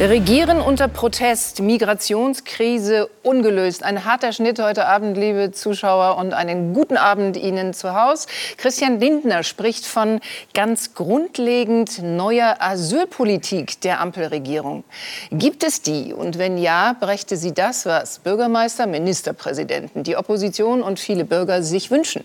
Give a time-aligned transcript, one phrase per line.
[0.00, 3.82] Regieren unter Protest, Migrationskrise ungelöst.
[3.82, 8.26] Ein harter Schnitt heute Abend, liebe Zuschauer, und einen guten Abend Ihnen zu Hause.
[8.56, 10.20] Christian Lindner spricht von
[10.54, 14.84] ganz grundlegend neuer Asylpolitik der Ampelregierung.
[15.32, 16.14] Gibt es die?
[16.14, 21.90] Und wenn ja, brächte sie das, was Bürgermeister, Ministerpräsidenten, die Opposition und viele Bürger sich
[21.90, 22.24] wünschen?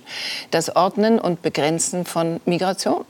[0.50, 3.04] Das Ordnen und Begrenzen von Migration.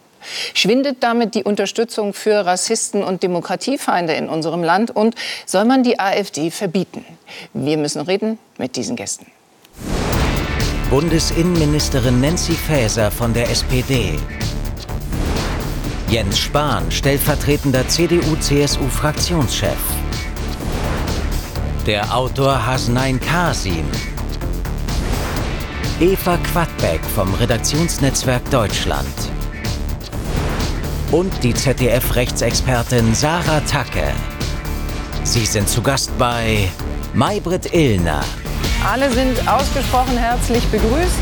[0.54, 4.96] Schwindet damit die Unterstützung für Rassisten und Demokratiefeinde in unserem Land?
[4.96, 5.16] Und
[5.46, 7.06] soll man die AfD verbieten?
[7.54, 9.28] Wir müssen reden mit diesen Gästen.
[10.90, 14.20] Bundesinnenministerin Nancy Faeser von der SPD.
[16.10, 19.78] Jens Spahn, stellvertretender CDU-CSU-Fraktionschef.
[21.88, 23.86] Der Autor Hasnain Kasim.
[26.00, 29.35] Eva Quadbeck vom Redaktionsnetzwerk Deutschland
[31.12, 34.12] und die ZDF-Rechtsexpertin Sarah Tacke.
[35.24, 36.70] Sie sind zu Gast bei
[37.14, 38.24] Maybrit Illner.
[38.86, 41.18] Alle sind ausgesprochen herzlich begrüßt.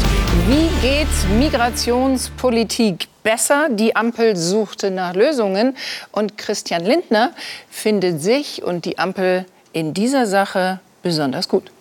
[0.47, 3.69] Wie geht Migrationspolitik besser?
[3.69, 5.75] Die Ampel suchte nach Lösungen
[6.11, 7.31] und Christian Lindner
[7.69, 11.71] findet sich und die Ampel in dieser Sache besonders gut.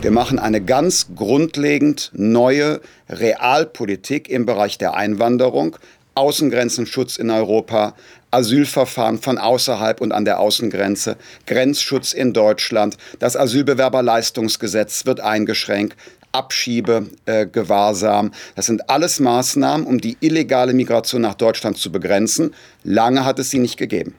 [0.00, 5.76] Wir machen eine ganz grundlegend neue Realpolitik im Bereich der Einwanderung,
[6.18, 7.94] Außengrenzenschutz in Europa,
[8.30, 11.16] Asylverfahren von außerhalb und an der Außengrenze,
[11.46, 15.96] Grenzschutz in Deutschland, das Asylbewerberleistungsgesetz wird eingeschränkt,
[16.32, 18.26] Abschiebegewahrsam.
[18.26, 22.54] Äh, das sind alles Maßnahmen, um die illegale Migration nach Deutschland zu begrenzen.
[22.84, 24.14] Lange hat es sie nicht gegeben.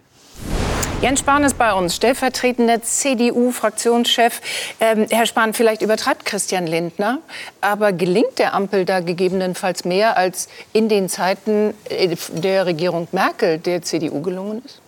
[1.01, 4.41] Jens Spahn ist bei uns, stellvertretender CDU-Fraktionschef.
[4.81, 7.19] Ähm, Herr Spahn, vielleicht übertreibt Christian Lindner,
[7.61, 13.59] aber gelingt der Ampel da gegebenenfalls mehr, als in den Zeiten äh, der Regierung Merkel
[13.59, 14.81] der CDU gelungen ist?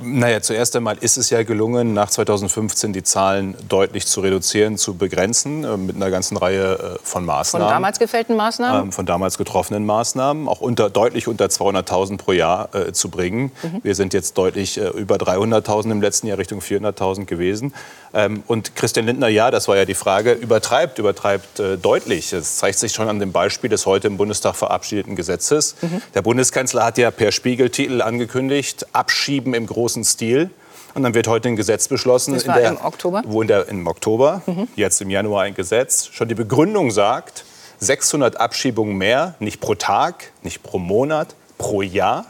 [0.00, 4.94] Naja, zuerst einmal ist es ja gelungen, nach 2015 die Zahlen deutlich zu reduzieren, zu
[4.94, 7.66] begrenzen, äh, mit einer ganzen Reihe äh, von Maßnahmen.
[7.66, 8.84] Von damals gefällten Maßnahmen?
[8.84, 13.50] Ähm, von damals getroffenen Maßnahmen, auch unter, deutlich unter 200.000 pro Jahr äh, zu bringen.
[13.62, 13.80] Mhm.
[13.82, 17.74] Wir sind jetzt deutlich äh, über 300.000 im letzten Jahr, Richtung 400.000 gewesen.
[18.14, 22.30] Ähm, und Christian Lindner, ja, das war ja die Frage, übertreibt, übertreibt äh, deutlich.
[22.30, 25.76] Das zeigt sich schon an dem Beispiel des heute im Bundestag verabschiedeten Gesetzes.
[25.80, 26.02] Mhm.
[26.14, 30.50] Der Bundeskanzler hat ja per Spiegeltitel angekündigt, abschieben im großen Stil.
[30.94, 32.34] Und dann wird heute ein Gesetz beschlossen.
[32.34, 33.22] Das war der, im Oktober?
[33.24, 34.68] Wo in der, im Oktober, mhm.
[34.76, 37.44] jetzt im Januar ein Gesetz, schon die Begründung sagt,
[37.78, 42.26] 600 Abschiebungen mehr, nicht pro Tag, nicht pro Monat, pro Jahr.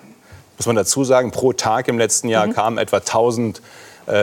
[0.59, 2.53] Muss man dazu sagen, pro Tag im letzten Jahr mhm.
[2.53, 3.60] kamen etwa 1000 äh,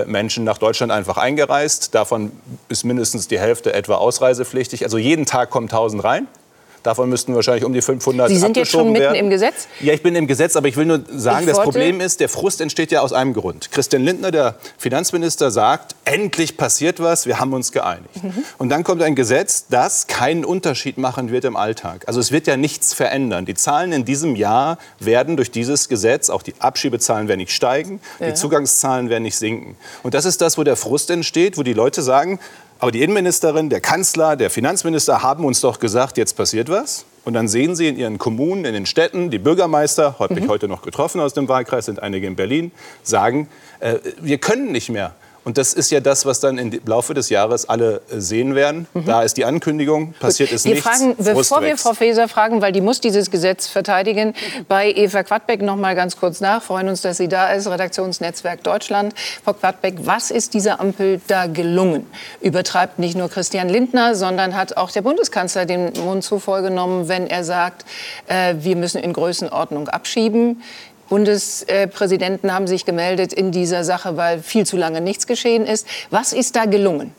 [0.05, 1.95] Menschen nach Deutschland einfach eingereist.
[1.95, 2.31] Davon
[2.67, 4.83] ist mindestens die Hälfte etwa ausreisepflichtig.
[4.83, 6.27] Also jeden Tag kommen 1000 rein.
[6.83, 9.15] Davon müssten wahrscheinlich um die 500 Sie sind jetzt schon mitten werden.
[9.15, 9.67] im Gesetz?
[9.81, 12.29] Ja, ich bin im Gesetz, aber ich will nur sagen, ich das Problem ist, der
[12.29, 13.71] Frust entsteht ja aus einem Grund.
[13.71, 18.23] Christian Lindner, der Finanzminister, sagt, endlich passiert was, wir haben uns geeinigt.
[18.23, 18.43] Mhm.
[18.57, 22.03] Und dann kommt ein Gesetz, das keinen Unterschied machen wird im Alltag.
[22.07, 23.45] Also es wird ja nichts verändern.
[23.45, 27.99] Die Zahlen in diesem Jahr werden durch dieses Gesetz, auch die Abschiebezahlen werden nicht steigen,
[28.19, 28.27] ja.
[28.27, 29.75] die Zugangszahlen werden nicht sinken.
[30.03, 32.39] Und das ist das, wo der Frust entsteht, wo die Leute sagen,
[32.79, 37.05] aber die Innenministerin, der Kanzler, der Finanzminister haben uns doch gesagt, jetzt passiert was.
[37.25, 40.47] Und dann sehen Sie in Ihren Kommunen, in den Städten, die Bürgermeister, habe ich mhm.
[40.47, 42.71] heute noch getroffen aus dem Wahlkreis, sind einige in Berlin,
[43.03, 43.49] sagen,
[43.81, 45.13] äh, wir können nicht mehr.
[45.49, 48.85] Und das ist ja das, was dann im Laufe des Jahres alle äh, sehen werden.
[48.93, 49.05] Mhm.
[49.05, 50.87] Da ist die Ankündigung, passiert ist wir nichts.
[50.87, 54.35] Fragen, bevor wir Frau Faeser fragen, weil die muss dieses Gesetz verteidigen,
[54.67, 56.61] bei Eva Quadbeck noch mal ganz kurz nach.
[56.61, 59.15] Freuen uns, dass sie da ist, Redaktionsnetzwerk Deutschland.
[59.43, 62.05] Frau Quadbeck, was ist dieser Ampel da gelungen?
[62.41, 67.07] Übertreibt nicht nur Christian Lindner, sondern hat auch der Bundeskanzler den Mund zu voll genommen,
[67.07, 67.85] wenn er sagt,
[68.27, 70.61] äh, wir müssen in Größenordnung abschieben.
[71.09, 75.87] Bundespräsidenten haben sich gemeldet in dieser Sache, weil viel zu lange nichts geschehen ist.
[76.09, 77.13] Was ist da gelungen?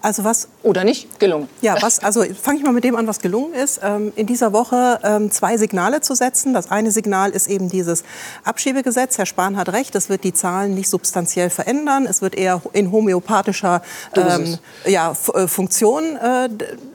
[0.00, 1.48] Also was oder nicht gelungen?
[1.60, 3.80] Ja, was also fange ich mal mit dem an, was gelungen ist.
[3.82, 6.54] Ähm, in dieser Woche ähm, zwei Signale zu setzen.
[6.54, 8.04] Das eine Signal ist eben dieses
[8.44, 9.18] Abschiebegesetz.
[9.18, 12.06] Herr Spahn hat recht, es wird die Zahlen nicht substanziell verändern.
[12.06, 13.82] Es wird eher in homöopathischer
[14.14, 16.48] ähm, ja, äh, Funktion äh,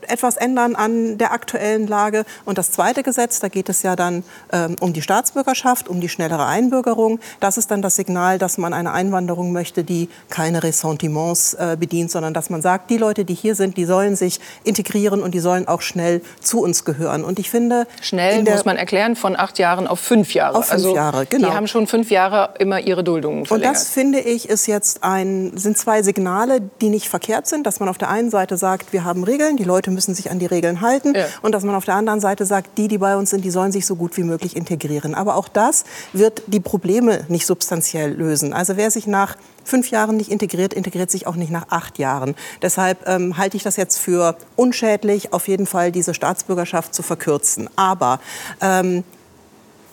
[0.08, 2.24] etwas ändern an der aktuellen Lage.
[2.44, 6.08] Und das zweite Gesetz, da geht es ja dann ähm, um die Staatsbürgerschaft, um die
[6.08, 7.20] schnellere Einbürgerung.
[7.40, 12.10] Das ist dann das Signal, dass man eine Einwanderung möchte, die keine Ressentiments äh, bedient,
[12.10, 15.40] sondern dass man sagt, die Leute, die hier sind, die sollen sich integrieren und die
[15.40, 17.24] sollen auch schnell zu uns gehören.
[17.24, 20.58] Und ich finde schnell muss man erklären von acht Jahren auf fünf Jahre.
[20.58, 21.48] Auf fünf also, Jahre, genau.
[21.48, 23.70] Die haben schon fünf Jahre immer ihre Duldungen verlängert.
[23.70, 27.80] Und das finde ich ist jetzt ein sind zwei Signale, die nicht verkehrt sind, dass
[27.80, 30.46] man auf der einen Seite sagt, wir haben Regeln, die Leute müssen sich an die
[30.46, 31.26] Regeln halten, ja.
[31.42, 33.72] und dass man auf der anderen Seite sagt, die, die bei uns sind, die sollen
[33.72, 35.14] sich so gut wie möglich integrieren.
[35.14, 38.52] Aber auch das wird die Probleme nicht substanziell lösen.
[38.52, 42.34] Also wer sich nach fünf Jahren nicht integriert, integriert sich auch nicht nach acht Jahren.
[42.62, 47.68] Deshalb ähm, halte ich das jetzt für unschädlich, auf jeden Fall diese Staatsbürgerschaft zu verkürzen.
[47.76, 48.20] Aber
[48.60, 49.04] ähm,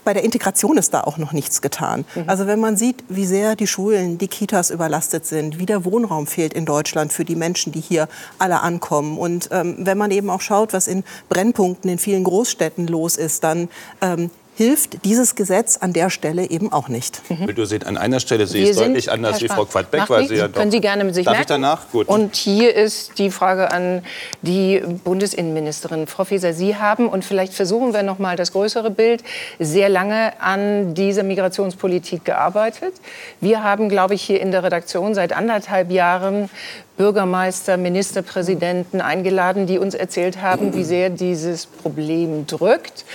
[0.03, 2.05] bei der Integration ist da auch noch nichts getan.
[2.15, 2.23] Mhm.
[2.27, 6.27] Also wenn man sieht, wie sehr die Schulen, die Kitas überlastet sind, wie der Wohnraum
[6.27, 8.07] fehlt in Deutschland für die Menschen, die hier
[8.39, 9.17] alle ankommen.
[9.17, 13.43] Und ähm, wenn man eben auch schaut, was in Brennpunkten in vielen Großstädten los ist,
[13.43, 13.69] dann
[14.01, 17.21] ähm, hilft dieses Gesetz an der Stelle eben auch nicht.
[17.29, 17.55] Mhm.
[17.55, 20.09] Du seht, an einer Stelle sehe ich es deutlich anders wie Frau Quadbeck.
[20.09, 21.43] Weil sie ja doch, können Sie gerne mit sich darf merken.
[21.43, 21.89] Ich danach?
[21.91, 22.07] Gut.
[22.07, 24.03] Und hier ist die Frage an
[24.41, 26.05] die Bundesinnenministerin.
[26.07, 29.23] Frau Faeser, Sie haben, und vielleicht versuchen wir noch mal das größere Bild,
[29.59, 32.93] sehr lange an dieser Migrationspolitik gearbeitet.
[33.39, 36.49] Wir haben, glaube ich, hier in der Redaktion seit anderthalb Jahren
[36.97, 43.05] Bürgermeister, Ministerpräsidenten eingeladen, die uns erzählt haben, wie sehr dieses Problem drückt.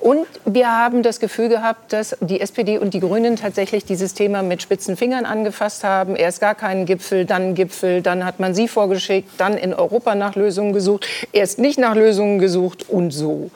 [0.00, 4.42] Und wir haben das Gefühl gehabt, dass die SPD und die Grünen tatsächlich dieses Thema
[4.42, 6.16] mit spitzen Fingern angefasst haben.
[6.16, 10.34] Erst gar keinen Gipfel, dann Gipfel, dann hat man sie vorgeschickt, dann in Europa nach
[10.34, 13.50] Lösungen gesucht, erst nicht nach Lösungen gesucht und so.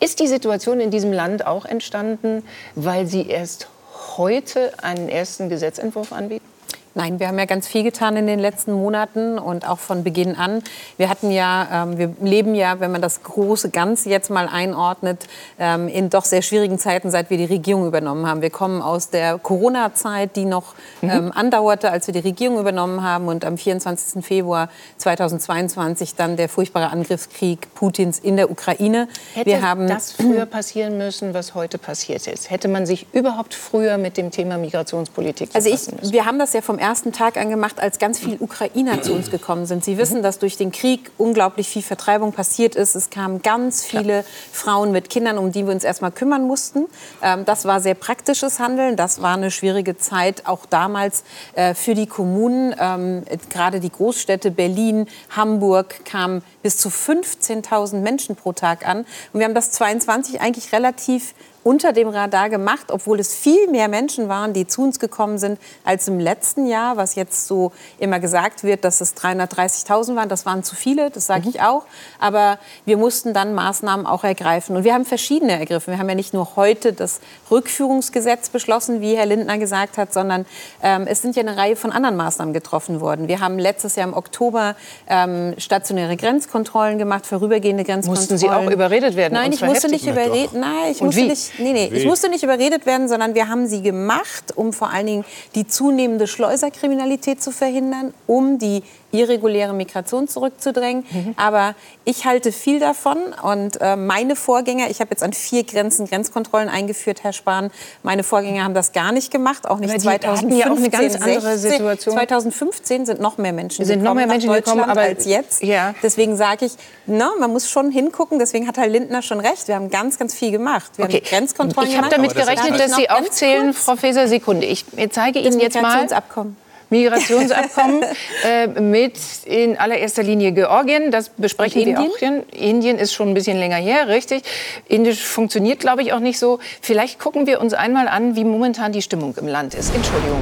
[0.00, 2.42] Ist die Situation in diesem Land auch entstanden,
[2.74, 3.68] weil Sie erst
[4.16, 6.51] heute einen ersten Gesetzentwurf anbieten?
[6.94, 10.36] Nein, wir haben ja ganz viel getan in den letzten Monaten und auch von Beginn
[10.36, 10.62] an.
[10.98, 15.26] Wir hatten ja, ähm, wir leben ja, wenn man das große Ganze jetzt mal einordnet,
[15.58, 18.42] ähm, in doch sehr schwierigen Zeiten, seit wir die Regierung übernommen haben.
[18.42, 21.10] Wir kommen aus der Corona-Zeit, die noch mhm.
[21.10, 24.22] ähm, andauerte, als wir die Regierung übernommen haben und am 24.
[24.22, 24.68] Februar
[24.98, 29.08] 2022 dann der furchtbare Angriffskrieg Putins in der Ukraine.
[29.32, 32.50] Hätte wir haben das früher passieren müssen, was heute passiert ist?
[32.50, 36.12] Hätte man sich überhaupt früher mit dem Thema Migrationspolitik also ich, müssen?
[36.12, 39.30] Wir haben das ja vom ersten Tag an gemacht, als ganz viele Ukrainer zu uns
[39.30, 39.84] gekommen sind.
[39.84, 42.94] Sie wissen, dass durch den Krieg unglaublich viel Vertreibung passiert ist.
[42.94, 44.24] Es kamen ganz viele ja.
[44.52, 46.86] Frauen mit Kindern, um die wir uns erstmal kümmern mussten.
[47.22, 48.96] Ähm, das war sehr praktisches Handeln.
[48.96, 51.22] Das war eine schwierige Zeit, auch damals
[51.54, 52.74] äh, für die Kommunen.
[52.78, 59.06] Ähm, gerade die Großstädte Berlin, Hamburg kamen bis zu 15.000 Menschen pro Tag an.
[59.32, 63.88] Und wir haben das 22 eigentlich relativ unter dem Radar gemacht, obwohl es viel mehr
[63.88, 68.20] Menschen waren, die zu uns gekommen sind als im letzten Jahr, was jetzt so immer
[68.20, 70.28] gesagt wird, dass es 330.000 waren.
[70.28, 71.66] Das waren zu viele, das sage ich mhm.
[71.66, 71.84] auch.
[72.18, 74.76] Aber wir mussten dann Maßnahmen auch ergreifen.
[74.76, 75.92] Und wir haben verschiedene ergriffen.
[75.92, 77.20] Wir haben ja nicht nur heute das
[77.50, 80.46] Rückführungsgesetz beschlossen, wie Herr Lindner gesagt hat, sondern
[80.82, 83.28] ähm, es sind ja eine Reihe von anderen Maßnahmen getroffen worden.
[83.28, 84.74] Wir haben letztes Jahr im Oktober
[85.06, 88.30] ähm, stationäre Grenzkontrollen gemacht, vorübergehende Grenzkontrollen.
[88.30, 89.34] Mussten Sie auch überredet werden?
[89.34, 90.54] Nein, ich musste nicht überredet.
[90.54, 93.82] Nein, ich musste nicht nee, nee, ich musste nicht überredet werden, sondern wir haben sie
[93.82, 101.04] gemacht, um vor allen Dingen die zunehmende Schleuserkriminalität zu verhindern, um die irreguläre Migration zurückzudrängen.
[101.10, 101.34] Mhm.
[101.36, 101.74] Aber
[102.04, 106.68] ich halte viel davon und äh, meine Vorgänger, ich habe jetzt an vier Grenzen Grenzkontrollen
[106.68, 107.70] eingeführt, Herr Spahn,
[108.02, 110.58] meine Vorgänger haben das gar nicht gemacht, auch nicht aber 2015.
[110.58, 112.14] Ja auch eine ganz andere Situation.
[112.14, 115.62] 2015 sind noch mehr Menschen sind noch mehr Menschen gekommen aber als jetzt.
[115.62, 115.94] Ja.
[116.02, 116.72] Deswegen sage ich,
[117.06, 118.38] na, man muss schon hingucken.
[118.38, 119.68] Deswegen hat Herr Lindner schon recht.
[119.68, 120.92] Wir haben ganz, ganz viel gemacht.
[120.96, 121.18] Wir okay.
[121.18, 124.66] haben Grenzkontrollen Ich habe damit gerechnet, dass Sie aufzählen, Frau Faeser, Sekunde.
[124.66, 126.61] Ich zeige Ihnen jetzt mal Migrationsabkommen
[128.44, 131.10] äh, mit in allererster Linie Georgien.
[131.10, 132.52] Das besprechen wir auch.
[132.52, 134.42] Indien ist schon ein bisschen länger her, richtig.
[134.88, 136.58] Indisch funktioniert, glaube ich, auch nicht so.
[136.80, 139.94] Vielleicht gucken wir uns einmal an, wie momentan die Stimmung im Land ist.
[139.94, 140.40] Entschuldigung.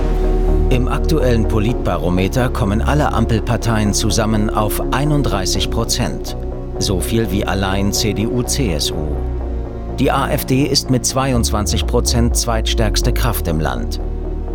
[0.70, 6.36] Im aktuellen Politbarometer kommen alle Ampelparteien zusammen auf 31 Prozent.
[6.78, 8.94] So viel wie allein CDU-CSU.
[9.98, 14.00] Die AfD ist mit 22 Prozent zweitstärkste Kraft im Land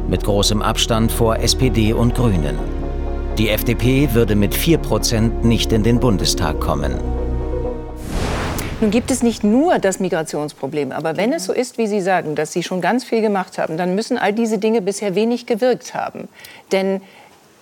[0.07, 2.57] mit großem Abstand vor SPD und Grünen.
[3.37, 6.95] Die FDP würde mit 4% nicht in den Bundestag kommen.
[8.81, 12.35] Nun gibt es nicht nur das Migrationsproblem, aber wenn es so ist, wie Sie sagen,
[12.35, 15.93] dass Sie schon ganz viel gemacht haben, dann müssen all diese Dinge bisher wenig gewirkt
[15.93, 16.27] haben.
[16.71, 17.01] Denn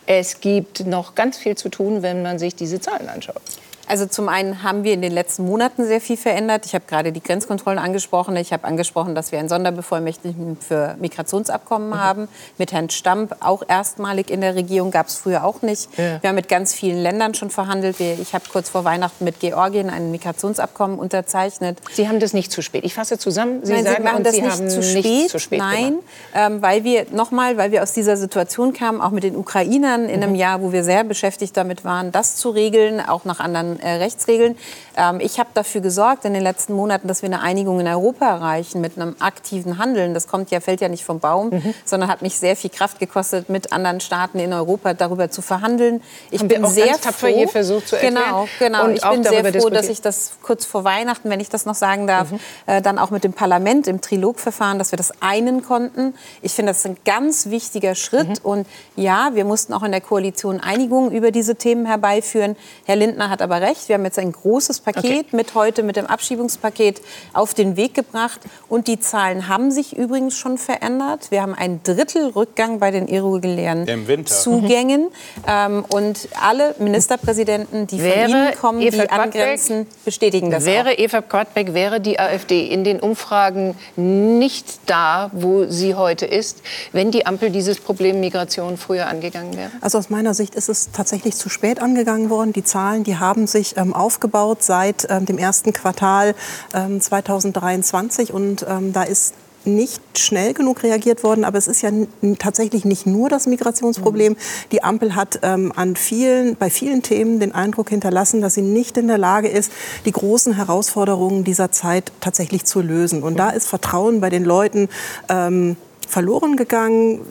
[0.06, 3.42] es gibt noch ganz viel zu tun, wenn man sich diese Zahlen anschaut.
[3.88, 6.66] Also zum einen haben wir in den letzten Monaten sehr viel verändert.
[6.66, 8.36] Ich habe gerade die Grenzkontrollen angesprochen.
[8.38, 12.00] Ich habe angesprochen, dass wir einen Sonderbevollmächtigten für Migrationsabkommen mhm.
[12.00, 12.28] haben.
[12.58, 15.90] Mit Herrn Stamp auch erstmalig in der Regierung, gab es früher auch nicht.
[15.98, 16.22] Ja.
[16.22, 18.00] Wir haben mit ganz vielen Ländern schon verhandelt.
[18.00, 21.78] Ich habe kurz vor Weihnachten mit Georgien ein Migrationsabkommen unterzeichnet.
[21.92, 22.86] Sie haben das nicht zu spät.
[22.86, 23.66] Ich fasse zusammen.
[23.66, 25.06] Sie, Nein, sagen, Sie machen das Sie nicht, zu spät.
[25.06, 25.60] nicht zu spät.
[25.60, 25.96] Nein,
[26.34, 30.24] ähm, weil wir nochmal, weil wir aus dieser Situation kamen, auch mit den Ukrainern in
[30.24, 30.36] einem mhm.
[30.36, 34.58] Jahr, wo wir sehr beschäftigt damit waren, das zu regeln, auch nach anderen Rechtsregeln.
[34.96, 38.28] Ähm, ich habe dafür gesorgt in den letzten Monaten, dass wir eine Einigung in Europa
[38.28, 40.14] erreichen mit einem aktiven Handeln.
[40.14, 41.74] Das kommt ja, fällt ja nicht vom Baum, mhm.
[41.86, 46.02] sondern hat mich sehr viel Kraft gekostet, mit anderen Staaten in Europa darüber zu verhandeln.
[46.32, 48.16] Ich Haben bin sehr froh, hier versucht zu erklären.
[48.16, 48.86] Genau, genau.
[48.86, 51.76] Und ich bin sehr froh, dass ich das kurz vor Weihnachten, wenn ich das noch
[51.76, 52.40] sagen darf, mhm.
[52.68, 56.14] äh, dann auch mit dem Parlament im Trilogverfahren, dass wir das einen konnten.
[56.42, 58.28] Ich finde, das ist ein ganz wichtiger Schritt.
[58.28, 58.36] Mhm.
[58.44, 62.56] Und ja, wir mussten auch in der Koalition Einigungen über diese Themen herbeiführen.
[62.86, 63.88] Herr Lindner hat aber recht.
[63.90, 65.26] Wir haben jetzt ein großes Paket okay.
[65.32, 67.02] mit heute mit dem Abschiebungspaket
[67.34, 68.42] auf den Weg gebracht.
[68.70, 71.32] Und die Zahlen haben sich übrigens schon verändert.
[71.32, 73.88] Wir haben ein Drittel Rückgang bei den irregulären
[74.26, 75.04] Zugängen.
[75.04, 75.10] Mhm.
[75.48, 80.92] Ähm, und alle Ministerpräsidenten, die wäre von Ihnen kommen, Eva die angrenzen, bestätigen das Wäre
[80.92, 80.98] auch.
[80.98, 86.62] Eva Kortbeck, wäre die AfD in den Umfragen nicht da, wo sie heute ist,
[86.92, 89.72] wenn die Ampel dieses Problem Migration früher angegangen wäre?
[89.82, 92.54] Also aus meiner Sicht ist es tatsächlich zu spät angegangen worden.
[92.54, 96.34] Die Zahlen, die haben sich ähm, aufgebaut seit ähm, dem ersten Quartal
[96.74, 101.92] ähm, 2023 und ähm, da ist nicht schnell genug reagiert worden, aber es ist ja
[102.40, 104.36] tatsächlich nicht nur das Migrationsproblem.
[104.72, 108.98] Die Ampel hat ähm, an vielen, bei vielen Themen den Eindruck hinterlassen, dass sie nicht
[108.98, 109.72] in der Lage ist,
[110.06, 113.22] die großen Herausforderungen dieser Zeit tatsächlich zu lösen.
[113.22, 114.90] Und da ist Vertrauen bei den Leuten
[115.30, 115.78] ähm,
[116.10, 117.22] verloren gegangen.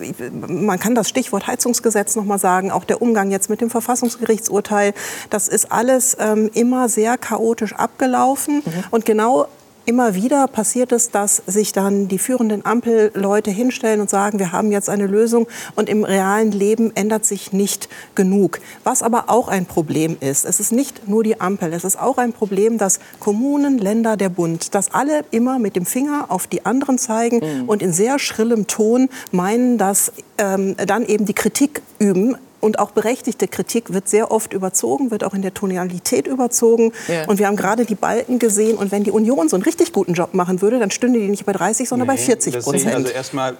[0.48, 4.94] Man kann das Stichwort Heizungsgesetz noch mal sagen, auch der Umgang jetzt mit dem Verfassungsgerichtsurteil.
[5.30, 8.56] Das ist alles ähm, immer sehr chaotisch abgelaufen.
[8.56, 8.84] Mhm.
[8.90, 9.46] Und genau
[9.84, 14.70] Immer wieder passiert es, dass sich dann die führenden Ampelleute hinstellen und sagen, wir haben
[14.70, 18.60] jetzt eine Lösung und im realen Leben ändert sich nicht genug.
[18.84, 22.18] Was aber auch ein Problem ist, es ist nicht nur die Ampel, es ist auch
[22.18, 26.64] ein Problem, dass Kommunen, Länder, der Bund, dass alle immer mit dem Finger auf die
[26.64, 27.68] anderen zeigen mhm.
[27.68, 32.92] und in sehr schrillem Ton meinen, dass ähm, dann eben die Kritik üben und auch
[32.92, 36.92] berechtigte Kritik wird sehr oft überzogen, wird auch in der Tonalität überzogen.
[37.08, 37.26] Ja.
[37.26, 38.76] Und wir haben gerade die Balken gesehen.
[38.76, 41.44] Und wenn die Union so einen richtig guten Job machen würde, dann stünde die nicht
[41.44, 42.94] bei 30, sondern nee, bei 40 Prozent.
[42.94, 43.56] Also erstmal,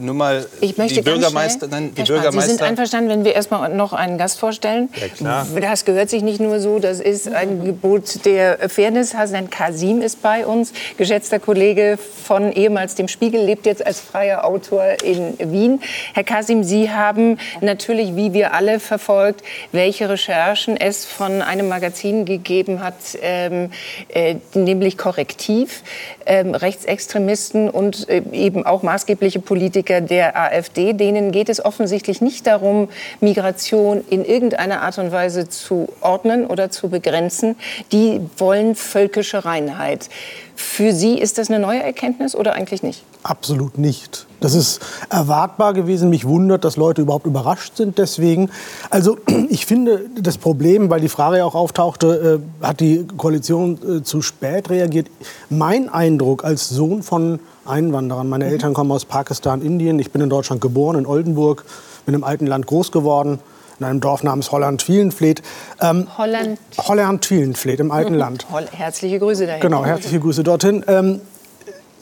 [0.00, 2.42] nur mal ich möchte die Bürgermeister, nein, die Bürgermeister.
[2.42, 4.88] Sie sind einverstanden, wenn wir erstmal noch einen Gast vorstellen.
[5.00, 5.46] Ja, klar.
[5.60, 9.14] Das gehört sich nicht nur so, das ist ein Gebot der Fairness.
[9.14, 14.44] Hasan Kasim ist bei uns, geschätzter Kollege von ehemals dem Spiegel, lebt jetzt als freier
[14.44, 15.80] Autor in Wien.
[16.12, 22.24] Herr Kasim, Sie haben natürlich wie wir alle verfolgt, welche Recherchen es von einem Magazin
[22.24, 23.70] gegeben hat, ähm,
[24.08, 25.82] äh, nämlich Korrektiv,
[26.26, 30.92] ähm, Rechtsextremisten und äh, eben auch maßgebliche Politiker der AfD.
[30.92, 32.88] Denen geht es offensichtlich nicht darum,
[33.20, 37.56] Migration in irgendeiner Art und Weise zu ordnen oder zu begrenzen.
[37.92, 40.08] Die wollen völkische Reinheit.
[40.54, 43.02] Für Sie ist das eine neue Erkenntnis oder eigentlich nicht?
[43.22, 44.26] Absolut nicht.
[44.40, 46.10] Das ist erwartbar gewesen.
[46.10, 48.50] Mich wundert, dass Leute überhaupt überrascht sind deswegen.
[48.90, 49.18] Also
[49.48, 54.02] ich finde das Problem, weil die Frage ja auch auftauchte, äh, hat die Koalition äh,
[54.02, 55.08] zu spät reagiert.
[55.48, 58.52] Mein Eindruck als Sohn von Einwanderern, meine mhm.
[58.52, 61.64] Eltern kommen aus Pakistan, Indien, ich bin in Deutschland geboren, in Oldenburg,
[62.06, 63.38] bin im alten Land groß geworden
[63.82, 65.42] in einem Dorf namens Holland-Wielenfleet.
[65.80, 66.58] Ähm, Holland?
[66.78, 68.14] Holland-Wielenfleet im alten.
[68.14, 68.46] Land.
[68.72, 69.60] Herzliche Grüße dahin.
[69.60, 70.84] Genau, herzliche Grüße dorthin.
[70.86, 71.20] Ähm,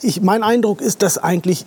[0.01, 1.65] ich, mein Eindruck ist, dass eigentlich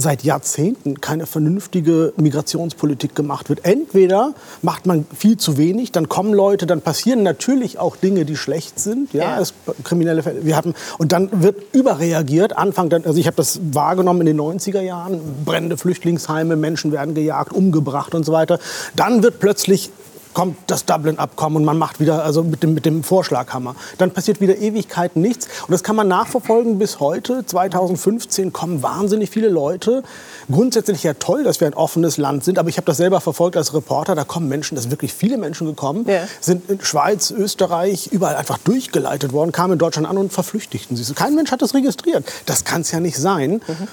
[0.00, 3.64] seit Jahrzehnten keine vernünftige Migrationspolitik gemacht wird.
[3.64, 8.36] Entweder macht man viel zu wenig, dann kommen Leute, dann passieren natürlich auch Dinge, die
[8.36, 9.40] schlecht sind, ja, ja.
[9.40, 10.44] Es, kriminelle Fälle.
[10.44, 12.56] Wir hatten und dann wird überreagiert.
[12.56, 17.52] Anfang, also ich habe das wahrgenommen in den 90er Jahren, brennende Flüchtlingsheime, Menschen werden gejagt,
[17.52, 18.58] umgebracht und so weiter.
[18.96, 19.90] Dann wird plötzlich
[20.34, 23.74] kommt das Dublin-Abkommen und man macht wieder, also mit dem, mit dem Vorschlaghammer.
[23.98, 25.46] Dann passiert wieder Ewigkeiten nichts.
[25.66, 27.44] Und das kann man nachverfolgen bis heute.
[27.44, 30.02] 2015 kommen wahnsinnig viele Leute.
[30.50, 33.56] Grundsätzlich ja toll, dass wir ein offenes Land sind, aber ich habe das selber verfolgt
[33.56, 34.14] als Reporter.
[34.14, 36.22] Da kommen Menschen, da sind wirklich viele Menschen gekommen, ja.
[36.40, 41.14] sind in Schweiz, Österreich, überall einfach durchgeleitet worden, kamen in Deutschland an und verflüchtigten sich.
[41.14, 42.24] Kein Mensch hat das registriert.
[42.46, 43.60] Das kann es ja nicht sein.
[43.66, 43.88] Mhm.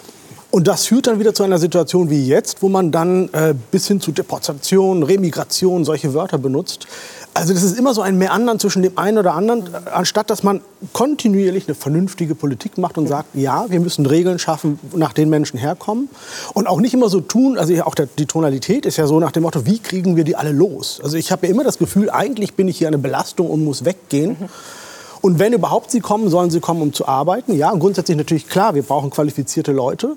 [0.56, 3.90] Und das führt dann wieder zu einer Situation wie jetzt, wo man dann äh, bis
[3.90, 6.88] hin zu Deportation, Remigration solche Wörter benutzt.
[7.34, 10.62] Also das ist immer so ein Meandern zwischen dem einen oder anderen, anstatt dass man
[10.94, 15.60] kontinuierlich eine vernünftige Politik macht und sagt, ja, wir müssen Regeln schaffen, nach denen Menschen
[15.60, 16.08] herkommen.
[16.54, 19.34] Und auch nicht immer so tun, also auch der, die Tonalität ist ja so nach
[19.34, 21.02] dem Motto, wie kriegen wir die alle los?
[21.04, 23.84] Also ich habe ja immer das Gefühl, eigentlich bin ich hier eine Belastung und muss
[23.84, 24.38] weggehen.
[25.20, 27.58] Und wenn überhaupt sie kommen, sollen sie kommen, um zu arbeiten.
[27.58, 30.16] Ja, und grundsätzlich natürlich klar, wir brauchen qualifizierte Leute.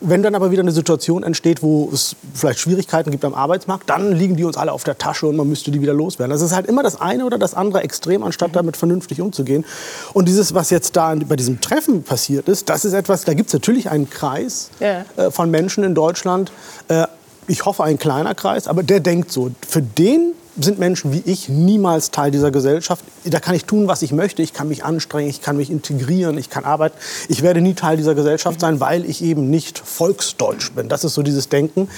[0.00, 4.12] Wenn dann aber wieder eine Situation entsteht, wo es vielleicht Schwierigkeiten gibt am Arbeitsmarkt, dann
[4.12, 6.30] liegen die uns alle auf der Tasche und man müsste die wieder loswerden.
[6.30, 8.54] Das ist halt immer das eine oder das andere Extrem, anstatt mhm.
[8.54, 9.64] damit vernünftig umzugehen.
[10.12, 13.48] Und dieses, was jetzt da bei diesem Treffen passiert ist, das ist etwas, da gibt
[13.48, 15.04] es natürlich einen Kreis ja.
[15.16, 16.52] äh, von Menschen in Deutschland.
[16.88, 17.06] Äh,
[17.46, 19.50] ich hoffe, ein kleiner Kreis, aber der denkt so.
[19.66, 23.04] Für den sind Menschen wie ich niemals Teil dieser Gesellschaft.
[23.24, 24.42] Da kann ich tun, was ich möchte.
[24.42, 26.96] Ich kann mich anstrengen, ich kann mich integrieren, ich kann arbeiten.
[27.28, 30.88] Ich werde nie Teil dieser Gesellschaft sein, weil ich eben nicht volksdeutsch bin.
[30.88, 31.88] Das ist so dieses Denken.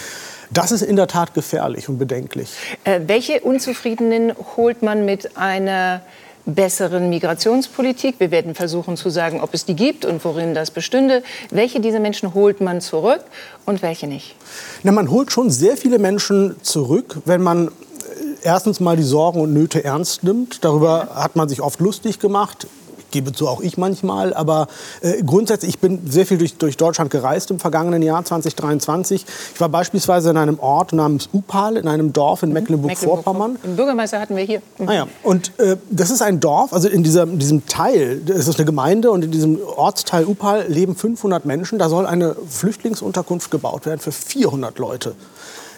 [0.51, 2.51] Das ist in der Tat gefährlich und bedenklich.
[2.85, 6.03] Äh, welche Unzufriedenen holt man mit einer
[6.47, 8.15] besseren Migrationspolitik?
[8.19, 11.25] Wir werden versuchen zu sagen, ob es die gibt und worin das bestünde.
[11.51, 13.23] Welche dieser Menschen holt man zurück
[13.65, 14.37] und welche nicht?
[14.85, 17.71] Na, man holt schon sehr viele Menschen zurück, wenn man
[18.43, 20.65] erstens mal die Sorgen und Nöte ernst nimmt.
[20.65, 22.67] Darüber hat man sich oft lustig gemacht.
[22.99, 24.35] Ich gebe zu, auch ich manchmal.
[24.35, 24.67] Aber
[25.01, 29.25] äh, grundsätzlich, ich bin sehr viel durch, durch Deutschland gereist im vergangenen Jahr 2023.
[29.55, 32.55] Ich war beispielsweise in einem Ort namens Upal, in einem Dorf in mhm.
[32.55, 33.53] Mecklenburg-Vorpommern.
[33.53, 34.61] Mecklenburg den Bürgermeister hatten wir hier.
[34.79, 34.89] Mhm.
[34.89, 35.07] Ah ja.
[35.23, 38.67] Und äh, das ist ein Dorf, also in, dieser, in diesem Teil, es ist eine
[38.67, 41.79] Gemeinde und in diesem Ortsteil Upal leben 500 Menschen.
[41.79, 45.15] Da soll eine Flüchtlingsunterkunft gebaut werden für 400 Leute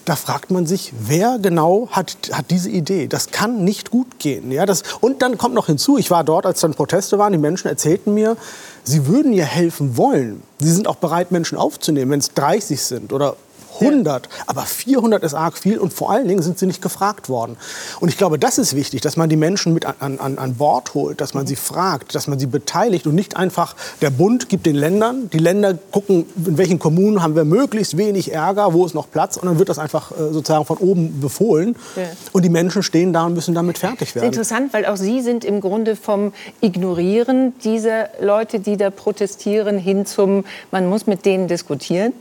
[0.08, 3.08] da fragt man sich, wer genau hat, hat diese Idee?
[3.08, 4.50] Das kann nicht gut gehen.
[4.50, 7.38] Ja, das, und dann kommt noch hinzu, ich war dort, als dann Proteste waren, die
[7.38, 8.36] Menschen erzählten mir,
[8.84, 10.42] sie würden ihr helfen wollen.
[10.60, 13.36] Sie sind auch bereit, Menschen aufzunehmen, wenn es 30 sind oder
[13.80, 17.56] 100, aber 400 ist arg viel und vor allen Dingen sind sie nicht gefragt worden.
[18.00, 20.94] Und ich glaube, das ist wichtig, dass man die Menschen mit an, an, an Bord
[20.94, 24.66] holt, dass man sie fragt, dass man sie beteiligt und nicht einfach der Bund gibt
[24.66, 28.94] den Ländern, die Länder gucken, in welchen Kommunen haben wir möglichst wenig Ärger, wo ist
[28.94, 32.02] noch Platz und dann wird das einfach äh, sozusagen von oben befohlen ja.
[32.32, 34.26] und die Menschen stehen da und müssen damit fertig werden.
[34.26, 40.06] Interessant, weil auch Sie sind im Grunde vom Ignorieren dieser Leute, die da protestieren, hin
[40.06, 42.12] zum, man muss mit denen diskutieren.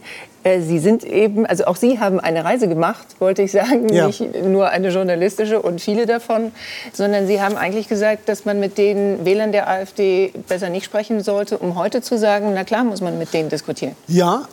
[0.47, 4.07] Äh, Sie sind eben, also auch Sie haben eine Reise gemacht, wollte ich sagen, ja.
[4.07, 6.51] nicht nur eine journalistische und viele davon,
[6.93, 11.21] sondern Sie haben eigentlich gesagt, dass man mit den Wählern der AfD besser nicht sprechen
[11.21, 13.95] sollte, um heute zu sagen, na klar muss man mit denen diskutieren.
[14.07, 14.47] Ja,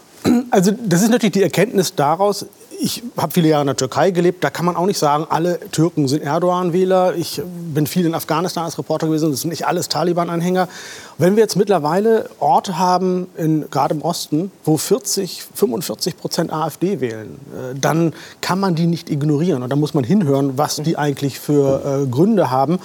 [0.50, 2.46] also das ist natürlich die Erkenntnis daraus,
[2.84, 4.44] ich habe viele Jahre in der Türkei gelebt.
[4.44, 7.14] Da kann man auch nicht sagen, alle Türken sind Erdogan-Wähler.
[7.16, 7.40] Ich
[7.72, 9.30] bin viel in Afghanistan als Reporter gewesen.
[9.30, 10.68] Das sind nicht alles Taliban-Anhänger.
[11.16, 13.28] Wenn wir jetzt mittlerweile Orte haben,
[13.70, 18.12] gerade im Osten, wo 40, 45 Prozent AfD wählen, äh, dann
[18.42, 19.62] kann man die nicht ignorieren.
[19.62, 22.80] Und da muss man hinhören, was die eigentlich für äh, Gründe haben.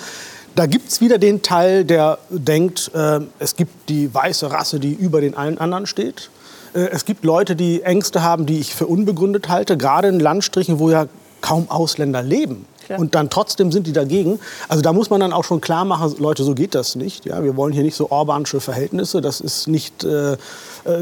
[0.55, 4.93] Da gibt es wieder den Teil, der denkt, äh, es gibt die weiße Rasse, die
[4.93, 6.29] über den allen anderen steht.
[6.73, 10.79] Äh, es gibt Leute, die Ängste haben, die ich für unbegründet halte, gerade in Landstrichen,
[10.79, 11.07] wo ja
[11.41, 12.65] kaum Ausländer leben.
[12.97, 14.39] Und dann trotzdem sind die dagegen.
[14.67, 17.25] Also da muss man dann auch schon klar machen, Leute, so geht das nicht.
[17.25, 19.21] Ja, wir wollen hier nicht so orbanische Verhältnisse.
[19.21, 20.37] Das ist nicht äh, äh,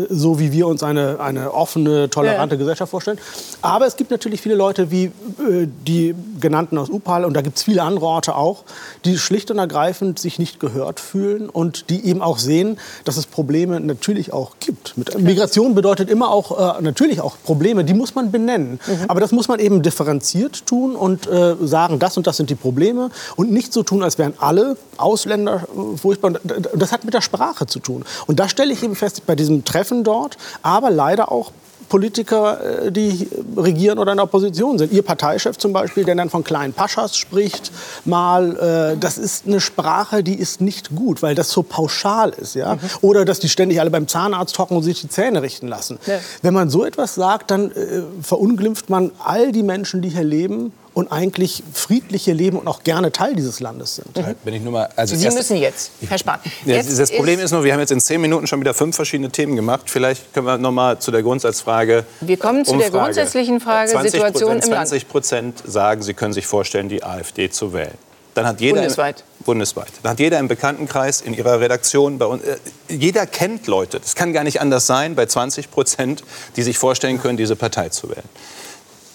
[0.09, 2.59] so wie wir uns eine, eine offene, tolerante ja.
[2.59, 3.19] Gesellschaft vorstellen.
[3.61, 7.57] Aber es gibt natürlich viele Leute wie äh, die genannten aus Upal und da gibt
[7.57, 8.63] es viele andere Orte auch,
[9.05, 13.25] die schlicht und ergreifend sich nicht gehört fühlen und die eben auch sehen, dass es
[13.25, 14.97] Probleme natürlich auch gibt.
[14.97, 18.79] Mit Migration bedeutet immer auch äh, natürlich auch Probleme, die muss man benennen.
[18.85, 19.05] Mhm.
[19.07, 22.55] Aber das muss man eben differenziert tun und äh, sagen, das und das sind die
[22.55, 26.33] Probleme und nicht so tun, als wären alle Ausländer äh, furchtbar.
[26.75, 28.03] Das hat mit der Sprache zu tun.
[28.25, 31.51] Und da stelle ich eben fest, bei diesem Treffen dort, aber leider auch
[31.89, 34.91] Politiker, äh, die regieren oder in der Opposition sind.
[34.91, 37.71] Ihr Parteichef zum Beispiel, der dann von kleinen Paschas spricht,
[38.03, 42.55] mal, äh, das ist eine Sprache, die ist nicht gut, weil das so pauschal ist.
[42.55, 42.75] Ja?
[42.75, 42.79] Mhm.
[43.01, 45.97] Oder dass die ständig alle beim Zahnarzt hocken und sich die Zähne richten lassen.
[46.07, 46.19] Ja.
[46.41, 50.73] Wenn man so etwas sagt, dann äh, verunglimpft man all die Menschen, die hier leben
[50.97, 54.17] und eigentlich friedliche leben und auch gerne Teil dieses Landes sind.
[54.17, 54.33] Mhm.
[54.43, 56.39] Bin ich nur mal, also Sie müssen jetzt, Herr Spahn.
[56.65, 59.29] Jetzt das Problem ist nur, wir haben jetzt in zehn Minuten schon wieder fünf verschiedene
[59.29, 59.91] Themen gemacht.
[59.91, 62.03] Vielleicht können wir noch mal zu der Grundsatzfrage.
[62.21, 62.91] Wir kommen zu Umfrage.
[62.91, 67.51] der grundsätzlichen Frage 20 Situation im 20 Prozent sagen, sie können sich vorstellen, die AfD
[67.51, 67.93] zu wählen.
[68.33, 69.23] Dann hat jeder bundesweit.
[69.39, 69.91] Im, bundesweit.
[70.01, 72.57] Dann hat jeder im Bekanntenkreis, in ihrer Redaktion, bei uns, äh,
[72.87, 73.99] jeder kennt Leute.
[73.99, 76.23] Das kann gar nicht anders sein bei 20 Prozent,
[76.55, 78.29] die sich vorstellen können, diese Partei zu wählen.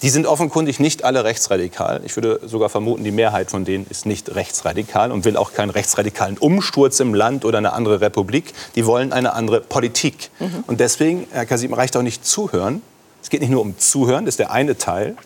[0.03, 2.03] Die sind offenkundig nicht alle rechtsradikal.
[2.05, 5.71] Ich würde sogar vermuten, die Mehrheit von denen ist nicht rechtsradikal und will auch keinen
[5.71, 8.53] rechtsradikalen Umsturz im Land oder eine andere Republik.
[8.75, 10.31] Die wollen eine andere Politik.
[10.41, 10.65] Mhm.
[10.67, 12.83] Und deswegen, Herr Kasim, reicht auch nicht zuhören.
[13.23, 15.17] Es geht nicht nur um Zuhören, das ist der eine Teil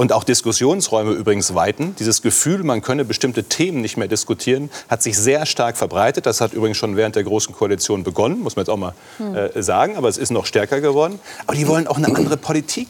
[0.00, 1.94] und auch Diskussionsräume übrigens weiten.
[1.98, 6.24] Dieses Gefühl, man könne bestimmte Themen nicht mehr diskutieren, hat sich sehr stark verbreitet.
[6.24, 9.34] Das hat übrigens schon während der Großen Koalition begonnen, muss man jetzt auch mal hm.
[9.34, 9.98] äh, sagen.
[9.98, 11.20] Aber es ist noch stärker geworden.
[11.46, 12.88] Aber die wollen auch eine andere Politik.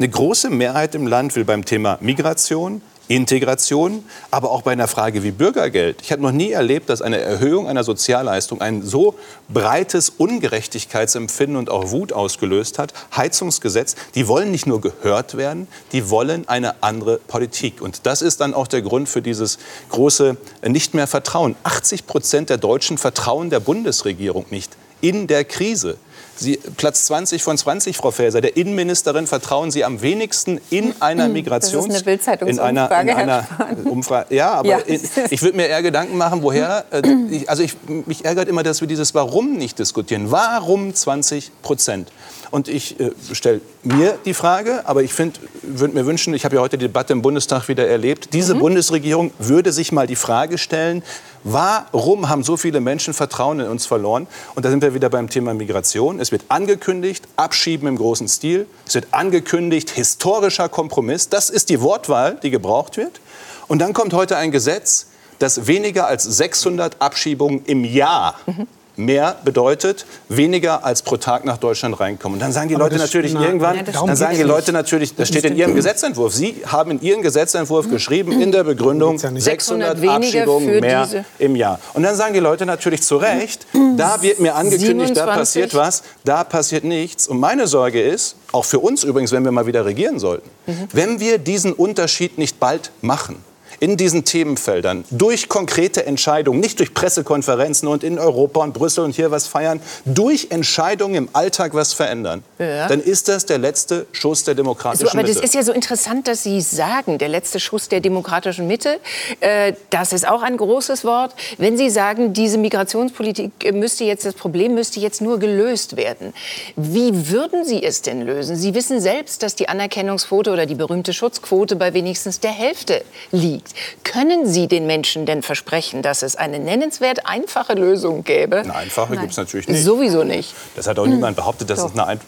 [0.00, 5.22] Eine große Mehrheit im Land will beim Thema Migration, Integration, aber auch bei einer Frage
[5.22, 5.98] wie Bürgergeld.
[6.02, 9.14] Ich habe noch nie erlebt, dass eine Erhöhung einer Sozialleistung ein so
[9.48, 12.92] breites Ungerechtigkeitsempfinden und auch Wut ausgelöst hat.
[13.16, 17.80] Heizungsgesetz, die wollen nicht nur gehört werden, die wollen eine andere Politik.
[17.80, 21.56] Und das ist dann auch der Grund für dieses große nicht mehr Vertrauen.
[21.64, 25.96] 80 Prozent der Deutschen vertrauen der Bundesregierung nicht in der Krise.
[26.38, 28.40] Sie, Platz 20 von 20, Frau Faeser.
[28.40, 31.86] Der Innenministerin vertrauen Sie am wenigsten in einer Migrations...
[31.86, 34.34] Das ist eine Bildzeitungsumfrage, in einer, in einer Umfrage.
[34.34, 34.78] Ja, aber ja.
[34.86, 36.84] ich, ich würde mir eher Gedanken machen, woher...
[36.90, 40.30] Äh, ich, also ich, mich ärgert immer, dass wir dieses Warum nicht diskutieren.
[40.30, 42.10] Warum 20 Prozent?
[42.50, 46.62] Und ich äh, stelle mir die Frage, aber ich würde mir wünschen, ich habe ja
[46.62, 48.60] heute die Debatte im Bundestag wieder erlebt, diese mhm.
[48.60, 51.02] Bundesregierung würde sich mal die Frage stellen,
[51.44, 54.26] warum haben so viele Menschen Vertrauen in uns verloren?
[54.54, 56.20] Und da sind wir wieder beim Thema Migration.
[56.20, 58.66] Es wird angekündigt, Abschieben im großen Stil.
[58.86, 61.28] Es wird angekündigt, historischer Kompromiss.
[61.28, 63.20] Das ist die Wortwahl, die gebraucht wird.
[63.66, 65.08] Und dann kommt heute ein Gesetz,
[65.38, 68.66] das weniger als 600 Abschiebungen im Jahr mhm
[68.98, 72.36] mehr bedeutet, weniger als pro Tag nach Deutschland reinkommen.
[72.36, 75.28] Und dann sagen die Leute natürlich na, irgendwann, ja, dann sagen die Leute natürlich, das
[75.28, 76.34] steht in Ihrem Gesetzentwurf.
[76.34, 81.08] Sie haben in Ihren Gesetzentwurf geschrieben, in der Begründung 600 Abschiebungen mehr
[81.38, 81.78] im Jahr.
[81.94, 85.14] Und dann sagen die Leute natürlich zu Recht, da wird mir angekündigt, 27.
[85.14, 87.28] da passiert was, da passiert nichts.
[87.28, 90.88] Und meine Sorge ist, auch für uns übrigens, wenn wir mal wieder regieren sollten, mhm.
[90.92, 93.36] wenn wir diesen Unterschied nicht bald machen,
[93.80, 99.14] in diesen Themenfeldern durch konkrete Entscheidungen, nicht durch Pressekonferenzen und in Europa und Brüssel und
[99.14, 102.88] hier was feiern, durch Entscheidungen im Alltag was verändern, ja.
[102.88, 105.32] dann ist das der letzte Schuss der demokratischen so, aber Mitte.
[105.32, 108.98] Aber das ist ja so interessant, dass Sie sagen, der letzte Schuss der demokratischen Mitte.
[109.40, 111.34] Äh, das ist auch ein großes Wort.
[111.58, 116.32] Wenn Sie sagen, diese Migrationspolitik müsste jetzt, das Problem müsste jetzt nur gelöst werden.
[116.76, 118.56] Wie würden Sie es denn lösen?
[118.56, 123.67] Sie wissen selbst, dass die Anerkennungsquote oder die berühmte Schutzquote bei wenigstens der Hälfte liegt.
[124.04, 128.58] Können Sie den Menschen denn versprechen, dass es eine nennenswert einfache Lösung gäbe?
[128.58, 129.82] Eine einfache gibt es natürlich nicht.
[129.82, 130.54] Sowieso nicht.
[130.76, 131.14] Das hat auch hm.
[131.14, 131.86] niemand behauptet, dass Doch.
[131.86, 132.20] es eine ein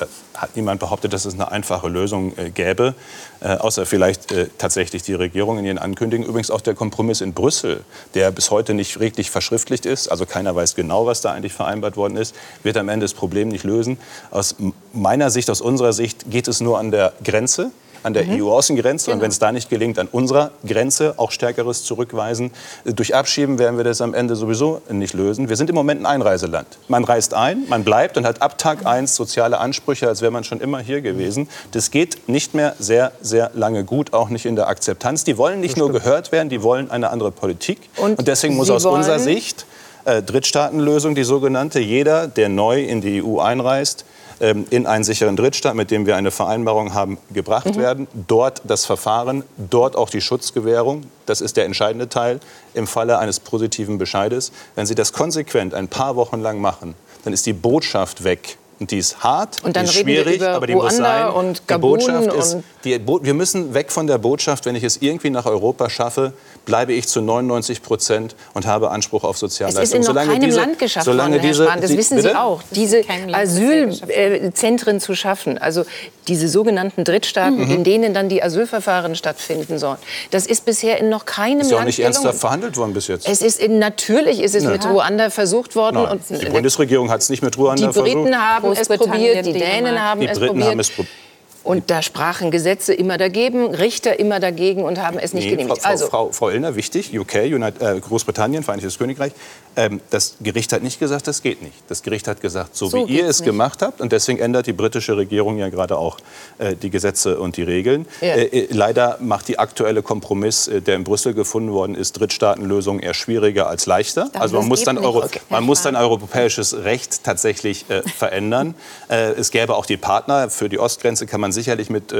[0.00, 2.94] äh, hat niemand behauptet, dass es eine einfache Lösung äh, gäbe,
[3.40, 6.28] äh, außer vielleicht äh, tatsächlich die Regierung in ihren Ankündigungen.
[6.28, 10.56] Übrigens auch der Kompromiss in Brüssel, der bis heute nicht richtig verschriftlicht ist, also keiner
[10.56, 13.98] weiß genau, was da eigentlich vereinbart worden ist, wird am Ende das Problem nicht lösen.
[14.30, 14.56] Aus
[14.92, 17.70] meiner Sicht, aus unserer Sicht geht es nur an der Grenze
[18.02, 18.42] an der mhm.
[18.42, 19.16] EU-Außengrenze genau.
[19.16, 22.50] und wenn es da nicht gelingt, an unserer Grenze auch stärkeres zurückweisen.
[22.84, 25.48] Durch Abschieben werden wir das am Ende sowieso nicht lösen.
[25.48, 26.66] Wir sind im Moment ein Einreiseland.
[26.88, 30.44] Man reist ein, man bleibt und hat ab Tag 1 soziale Ansprüche, als wäre man
[30.44, 31.48] schon immer hier gewesen.
[31.72, 35.24] Das geht nicht mehr sehr, sehr lange gut, auch nicht in der Akzeptanz.
[35.24, 37.78] Die wollen nicht nur gehört werden, die wollen eine andere Politik.
[37.96, 39.66] Und, und deswegen muss aus unserer Sicht
[40.04, 44.04] äh, Drittstaatenlösung, die sogenannte, jeder, der neu in die EU einreist,
[44.42, 47.76] in einen sicheren Drittstaat, mit dem wir eine Vereinbarung haben, gebracht mhm.
[47.76, 48.08] werden.
[48.26, 51.04] Dort das Verfahren, dort auch die Schutzgewährung.
[51.26, 52.40] Das ist der entscheidende Teil
[52.74, 54.50] im Falle eines positiven Bescheides.
[54.74, 58.58] Wenn Sie das konsequent ein paar Wochen lang machen, dann ist die Botschaft weg.
[58.80, 61.30] Und die ist hart, und dann die ist schwierig, aber die Ruanda muss sein.
[61.30, 65.46] Und die Botschaft ist, wir müssen weg von der Botschaft, wenn ich es irgendwie nach
[65.46, 66.32] Europa schaffe,
[66.64, 69.84] bleibe ich zu 99 Prozent und habe Anspruch auf Sozialleistungen.
[69.84, 72.28] Es ist in solange noch keinem diese, Land geschafft worden, Herr Spahn, das wissen bitte?
[72.30, 75.84] Sie auch, diese Asylzentren zu schaffen, also
[76.28, 77.70] diese sogenannten Drittstaaten, mhm.
[77.70, 79.98] in denen dann die Asylverfahren stattfinden sollen.
[80.30, 83.08] Das ist bisher in noch keinem Land Ist ja auch nicht ernsthaft verhandelt worden bis
[83.08, 83.28] jetzt.
[83.28, 84.74] Es ist in, natürlich ist es Nein.
[84.74, 86.02] mit Ruanda versucht worden.
[86.02, 86.12] Nein.
[86.12, 88.06] Und die Bundesregierung hat es nicht mit Ruanda versucht.
[88.06, 90.70] Die Briten haben es probiert, die Dänen haben die es Briten probiert.
[90.70, 91.21] Haben es probiert.
[91.64, 95.82] Und da sprachen Gesetze immer dagegen, Richter immer dagegen und haben es nicht nee, genehmigt.
[95.82, 99.32] Frau, also, Frau, Frau Illner, wichtig, UK, United, äh, Großbritannien, Vereinigtes Königreich,
[99.76, 101.74] ähm, das Gericht hat nicht gesagt, das geht nicht.
[101.88, 103.46] Das Gericht hat gesagt, so, so wie ihr es nicht.
[103.46, 106.18] gemacht habt, und deswegen ändert die britische Regierung ja gerade auch
[106.58, 108.06] äh, die Gesetze und die Regeln.
[108.20, 108.34] Ja.
[108.34, 112.98] Äh, äh leider macht die aktuelle Kompromiss, äh, der in Brüssel gefunden worden ist, Drittstaatenlösung
[112.98, 114.28] eher schwieriger als leichter.
[114.32, 115.40] Darum also man muss dann, Euro, okay.
[115.48, 118.74] man muss dann europäisches Recht tatsächlich äh, verändern.
[119.08, 120.50] es gäbe auch die Partner.
[120.50, 122.14] Für die Ostgrenze kann man sicherlich mit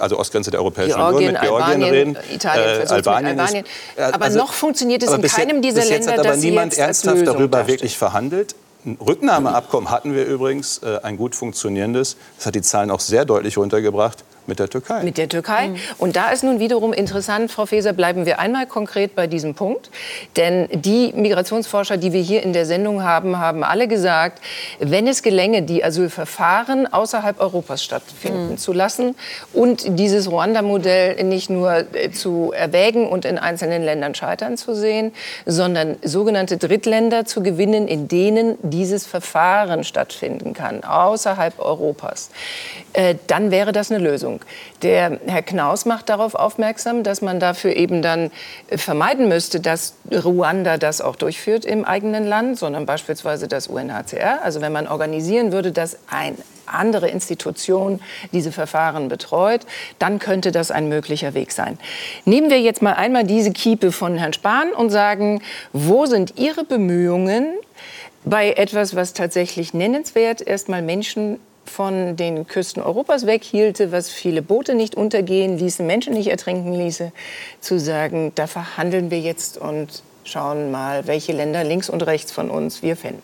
[0.00, 2.16] also Ostgrenze der Europäischen Georgien, Union, mit Georgien Albanien, reden.
[2.34, 3.64] Italien äh, Albanien, Albanien.
[3.64, 7.48] Ist, aber also, noch funktioniert es in keinem dieser Länder, hat aber niemand ernsthaft darüber
[7.48, 7.80] darstellt.
[7.80, 8.54] wirklich verhandelt.
[8.84, 12.16] Ein Rücknahmeabkommen hatten wir übrigens, äh, ein gut funktionierendes.
[12.36, 14.24] Das hat die Zahlen auch sehr deutlich runtergebracht.
[14.46, 15.02] Mit der Türkei.
[15.02, 15.68] Mit der Türkei.
[15.68, 15.76] Mhm.
[15.98, 19.90] Und da ist nun wiederum interessant, Frau Faeser, bleiben wir einmal konkret bei diesem Punkt.
[20.36, 24.42] Denn die Migrationsforscher, die wir hier in der Sendung haben, haben alle gesagt,
[24.80, 28.58] wenn es gelänge, die Asylverfahren außerhalb Europas stattfinden mhm.
[28.58, 29.14] zu lassen
[29.52, 35.12] und dieses Ruanda-Modell nicht nur äh, zu erwägen und in einzelnen Ländern scheitern zu sehen,
[35.46, 42.30] sondern sogenannte Drittländer zu gewinnen, in denen dieses Verfahren stattfinden kann, außerhalb Europas,
[42.92, 44.31] äh, dann wäre das eine Lösung.
[44.32, 44.40] Lösung.
[44.82, 48.30] Der Herr Knaus macht darauf aufmerksam, dass man dafür eben dann
[48.68, 54.42] vermeiden müsste, dass Ruanda das auch durchführt im eigenen Land, sondern beispielsweise das UNHCR.
[54.42, 58.00] Also wenn man organisieren würde, dass eine andere Institution
[58.32, 59.62] diese Verfahren betreut,
[59.98, 61.78] dann könnte das ein möglicher Weg sein.
[62.24, 65.42] Nehmen wir jetzt mal einmal diese Kiepe von Herrn Spahn und sagen,
[65.72, 67.54] wo sind Ihre Bemühungen,
[68.24, 74.74] bei etwas, was tatsächlich nennenswert erstmal Menschen von den Küsten Europas weghielte, was viele Boote
[74.74, 77.12] nicht untergehen ließe, Menschen nicht ertrinken ließe,
[77.60, 82.50] zu sagen, da verhandeln wir jetzt und schauen mal, welche Länder links und rechts von
[82.50, 83.22] uns wir finden.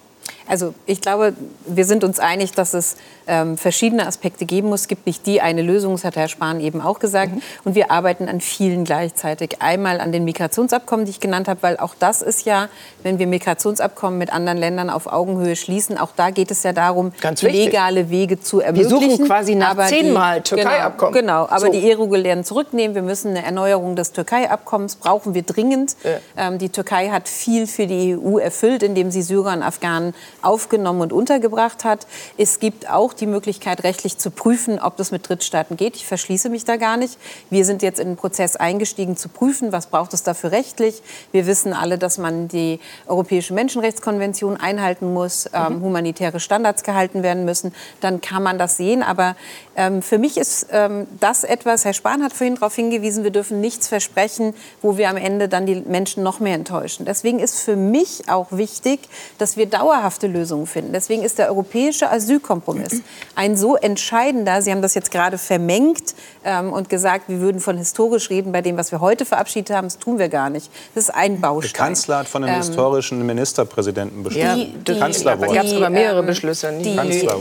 [0.49, 1.35] Also ich glaube,
[1.67, 4.83] wir sind uns einig, dass es ähm, verschiedene Aspekte geben muss.
[4.83, 7.35] Es gibt nicht die eine Lösung, das hat Herr Spahn eben auch gesagt.
[7.35, 7.43] Mhm.
[7.65, 9.61] Und wir arbeiten an vielen gleichzeitig.
[9.61, 12.69] Einmal an den Migrationsabkommen, die ich genannt habe, weil auch das ist ja,
[13.03, 17.13] wenn wir Migrationsabkommen mit anderen Ländern auf Augenhöhe schließen, auch da geht es ja darum,
[17.43, 19.01] legale Wege zu ermöglichen.
[19.01, 21.13] Wir suchen quasi nach aber zehnmal Türkei-Abkommen.
[21.13, 21.73] Genau, genau, aber so.
[21.73, 22.95] die irregulären zurücknehmen.
[22.95, 25.97] Wir müssen eine Erneuerung des Türkei-Abkommens, brauchen wir dringend.
[26.03, 26.49] Ja.
[26.49, 31.01] Ähm, die Türkei hat viel für die EU erfüllt, indem sie Syrer und Afghanen aufgenommen
[31.01, 32.07] und untergebracht hat.
[32.37, 35.97] Es gibt auch die Möglichkeit, rechtlich zu prüfen, ob das mit Drittstaaten geht.
[35.97, 37.19] Ich verschließe mich da gar nicht.
[37.51, 41.03] Wir sind jetzt in den Prozess eingestiegen, zu prüfen, was braucht es dafür rechtlich.
[41.33, 45.83] Wir wissen alle, dass man die Europäische Menschenrechtskonvention einhalten muss, ähm, mhm.
[45.83, 47.75] humanitäre Standards gehalten werden müssen.
[48.01, 49.03] Dann kann man das sehen.
[49.03, 49.37] Aber
[49.79, 53.61] ähm, für mich ist ähm, das etwas, Herr Spahn hat vorhin darauf hingewiesen, wir dürfen
[53.61, 57.07] nichts versprechen, wo wir am Ende dann die Menschen noch mehr enttäuschen.
[57.07, 58.99] Deswegen ist für mich auch wichtig,
[59.39, 60.93] dass wir dauerhafte Lösungen finden.
[60.93, 63.03] Deswegen ist der europäische Asylkompromiss
[63.37, 67.79] ein so entscheidender, Sie haben das jetzt gerade vermengt ähm, und gesagt, wir würden von
[67.79, 69.87] historisch reden bei dem, was wir heute verabschiedet haben.
[69.87, 70.73] Das tun wir gar nicht.
[70.97, 71.73] Das ist ein Baustein.
[71.73, 74.57] Der Kanzler hat von einem ähm, historischen Ministerpräsidenten bestimmt.
[74.57, 75.51] Die, die, Kanzlerwort.
[75.51, 76.73] Da gab es aber mehrere ähm, Beschlüsse.
[76.83, 76.97] Die,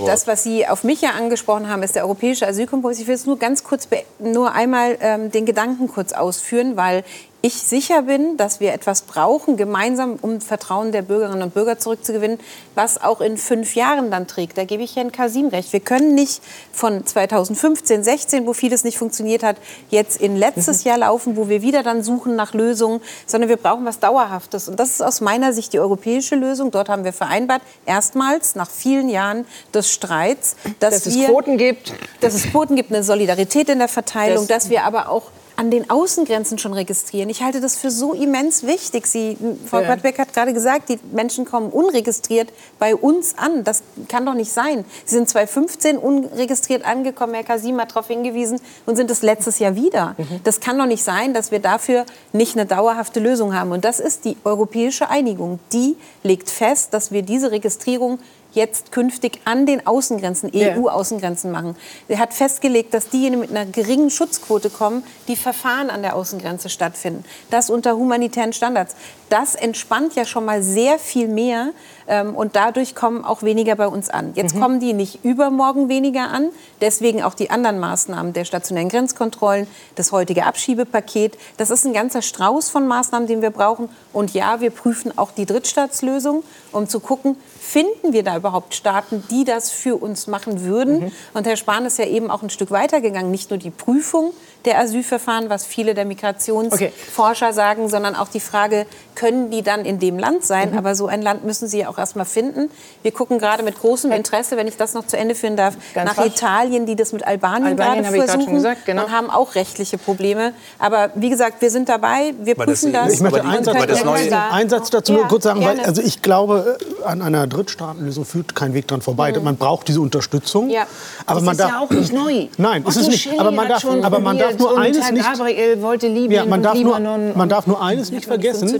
[0.06, 3.00] das, was Sie auf mich ja angesprochen haben, ist der europäische Asylkompromiss.
[3.00, 3.88] Ich will es nur ganz kurz,
[4.20, 7.04] nur einmal ähm, den Gedanken kurz ausführen, weil
[7.48, 12.40] ich sicher bin, dass wir etwas brauchen, gemeinsam, um Vertrauen der Bürgerinnen und Bürger zurückzugewinnen,
[12.76, 14.58] was auch in fünf Jahren dann trägt.
[14.58, 15.74] Da gebe ich Herrn Kasim recht.
[15.74, 19.58] Wir können nicht von 2015, 16, wo vieles nicht funktioniert hat,
[19.90, 20.90] jetzt in letztes mhm.
[20.90, 24.68] Jahr laufen, wo wir wieder dann suchen nach Lösungen, sondern wir brauchen was Dauerhaftes.
[24.68, 26.72] Und das ist aus meiner Sicht die europäische Lösung.
[26.72, 31.58] Dort haben wir vereinbart, erstmals nach vielen Jahren des Streits, dass, dass wir, es Quoten
[31.58, 31.94] gibt.
[32.20, 35.72] Dass es Quoten gibt, eine Solidarität in der Verteilung, das dass wir aber auch an
[35.72, 37.30] den Außengrenzen schon registrieren.
[37.30, 39.08] Ich halte das für so immens wichtig.
[39.08, 39.88] Sie, Frau ja.
[39.88, 43.64] Quadbeck hat gerade gesagt, die Menschen kommen unregistriert bei uns an.
[43.64, 44.86] Das kann doch nicht sein.
[45.04, 49.76] Sie sind 2015 unregistriert angekommen, Herr Kasim hat darauf hingewiesen, und sind es letztes Jahr
[49.76, 50.16] wieder.
[50.18, 50.42] Mhm.
[50.44, 53.72] Das kann doch nicht sein, dass wir dafür nicht eine dauerhafte Lösung haben.
[53.72, 55.60] Und das ist die europäische Einigung.
[55.74, 58.20] Die legt fest, dass wir diese Registrierung
[58.58, 61.78] jetzt künftig an den Außengrenzen, EU-Außengrenzen machen.
[62.10, 66.68] Er hat festgelegt, dass diejenigen mit einer geringen Schutzquote kommen, die Verfahren an der Außengrenze
[66.70, 67.24] stattfinden.
[67.50, 68.96] Das unter humanitären Standards.
[69.30, 71.72] Das entspannt ja schon mal sehr viel mehr
[72.08, 74.32] ähm, und dadurch kommen auch weniger bei uns an.
[74.36, 74.60] Jetzt mhm.
[74.62, 76.50] kommen die nicht übermorgen weniger an,
[76.82, 81.38] deswegen auch die anderen Maßnahmen der stationären Grenzkontrollen, das heutige Abschiebepaket.
[81.58, 83.90] Das ist ein ganzer Strauß von Maßnahmen, den wir brauchen.
[84.14, 87.36] Und ja, wir prüfen auch die Drittstaatslösung, um zu gucken,
[87.68, 91.00] finden wir da überhaupt Staaten, die das für uns machen würden?
[91.00, 91.12] Mhm.
[91.34, 94.32] Und Herr Spahn ist ja eben auch ein Stück weitergegangen, nicht nur die Prüfung
[94.64, 97.56] der Asylverfahren, was viele der Migrationsforscher okay.
[97.56, 100.72] sagen, sondern auch die Frage, können die dann in dem Land sein?
[100.72, 100.78] Mhm.
[100.78, 102.70] Aber so ein Land müssen sie ja auch erst mal finden.
[103.02, 106.12] Wir gucken gerade mit großem Interesse, wenn ich das noch zu Ende führen darf, Ganz
[106.12, 106.28] nach rasch.
[106.28, 109.06] Italien, die das mit Albanien, Albanien gerade versuchen gesagt, genau.
[109.06, 110.54] und haben auch rechtliche Probleme.
[110.80, 113.14] Aber wie gesagt, wir sind dabei, wir prüfen das.
[113.14, 116.78] Ich möchte einen Satz, einen Satz dazu ja, nur kurz sagen, weil also ich glaube,
[117.06, 119.32] an einer Drittstaatenlösung führt kein Weg dran vorbei.
[119.32, 119.44] Mhm.
[119.44, 120.70] Man braucht diese Unterstützung.
[120.70, 120.88] Ja.
[121.26, 122.48] Aber das man ist darf, ja auch nicht neu.
[122.58, 123.40] Nein, ist es nicht.
[123.40, 125.24] Aber man darf, aber man darf nur eines nicht.
[125.24, 128.80] Gabriel wollte Libyen ja, man darf nur, man darf nur eines nicht vergessen.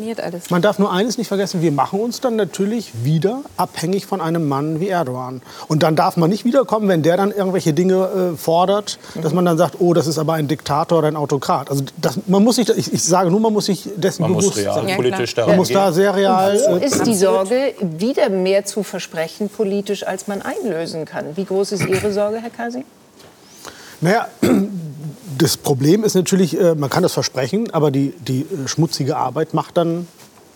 [0.50, 1.62] Man darf nur eines nicht vergessen.
[1.62, 5.42] Wir machen uns dann natürlich wieder abhängig von einem Mann wie Erdogan.
[5.68, 9.46] Und dann darf man nicht wiederkommen, wenn der dann irgendwelche Dinge äh, fordert, dass man
[9.46, 11.70] dann sagt, oh, das ist aber ein Diktator oder ein Autokrat.
[11.70, 14.50] Also das, man muss sich, ich, ich, sage nur, man muss sich dessen man bewusst
[14.50, 14.96] muss real sein.
[14.96, 16.58] politisch ja, man muss da sehr real.
[16.58, 21.36] Und wo äh, ist die Sorge, wieder mehr zu versprechen politisch, als man einlösen kann?
[21.36, 22.86] Wie groß ist Ihre Sorge, Herr Kasi?
[24.02, 24.28] Naja,
[25.38, 29.54] das Problem ist natürlich, äh, man kann das versprechen, aber die, die äh, schmutzige Arbeit
[29.54, 30.08] macht dann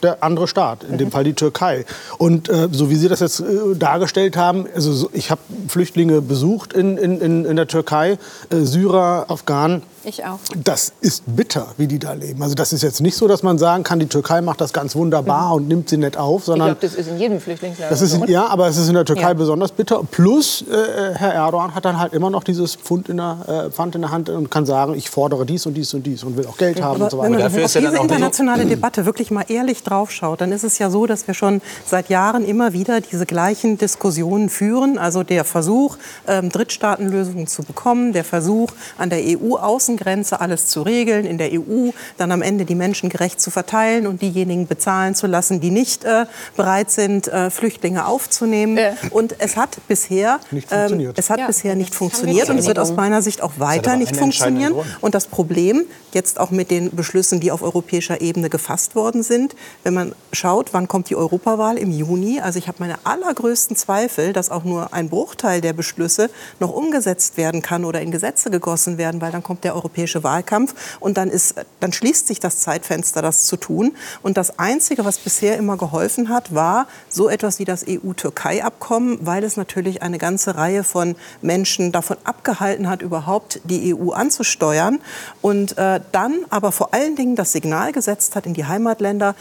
[0.04, 1.12] der andere Staat, in dem mhm.
[1.12, 1.86] Fall die Türkei.
[2.18, 6.22] Und äh, so wie Sie das jetzt äh, dargestellt haben, also so, ich habe Flüchtlinge
[6.22, 8.18] besucht in, in, in der Türkei,
[8.50, 9.84] äh, Syrer, Afghanen.
[10.04, 10.40] Ich auch.
[10.64, 12.42] Das ist bitter, wie die da leben.
[12.42, 14.96] Also das ist jetzt nicht so, dass man sagen kann, die Türkei macht das ganz
[14.96, 15.54] wunderbar mhm.
[15.54, 17.90] und nimmt sie nicht auf, sondern ich glaube, das ist in jedem Flüchtlingslager.
[17.90, 19.34] Das ist in, ja, aber es ist in der Türkei ja.
[19.34, 20.02] besonders bitter.
[20.10, 23.96] Plus äh, Herr Erdogan hat dann halt immer noch dieses Pfund in der, äh, Pfand
[23.96, 26.48] in der Hand und kann sagen, ich fordere dies und dies und dies und will
[26.48, 27.32] auch Geld haben aber und so weiter.
[27.32, 31.06] Wenn man auf diese internationale Debatte wirklich mal ehrlich draufschaut, dann ist es ja so,
[31.06, 34.98] dass wir schon seit Jahren immer wieder diese gleichen Diskussionen führen.
[34.98, 40.82] Also der Versuch, ähm, Drittstaatenlösungen zu bekommen, der Versuch, an der EU-Außen Außengrenze alles zu
[40.82, 45.16] regeln, in der EU dann am Ende die Menschen gerecht zu verteilen und diejenigen bezahlen
[45.16, 46.26] zu lassen, die nicht äh,
[46.56, 48.78] bereit sind, äh, Flüchtlinge aufzunehmen.
[48.78, 48.94] Ja.
[49.12, 51.48] Und es hat bisher nicht funktioniert, ähm, es hat ja.
[51.48, 54.74] bisher nicht funktioniert und es wird aus meiner Sicht auch weiter nicht funktionieren.
[55.02, 59.56] Und das Problem jetzt auch mit den Beschlüssen, die auf europäischer Ebene gefasst worden sind,
[59.84, 64.34] wenn man schaut, wann kommt die Europawahl im Juni, also ich habe meine allergrößten Zweifel,
[64.34, 68.98] dass auch nur ein Bruchteil der Beschlüsse noch umgesetzt werden kann oder in Gesetze gegossen
[68.98, 73.22] werden, weil dann kommt der europäische Wahlkampf und dann, ist, dann schließt sich das Zeitfenster,
[73.22, 73.94] das zu tun.
[74.22, 79.44] Und das Einzige, was bisher immer geholfen hat, war so etwas wie das EU-Türkei-Abkommen, weil
[79.44, 85.00] es natürlich eine ganze Reihe von Menschen davon abgehalten hat, überhaupt die EU anzusteuern.
[85.42, 89.36] Und äh, dann aber vor allen Dingen das Signal gesetzt hat in die Heimatländer,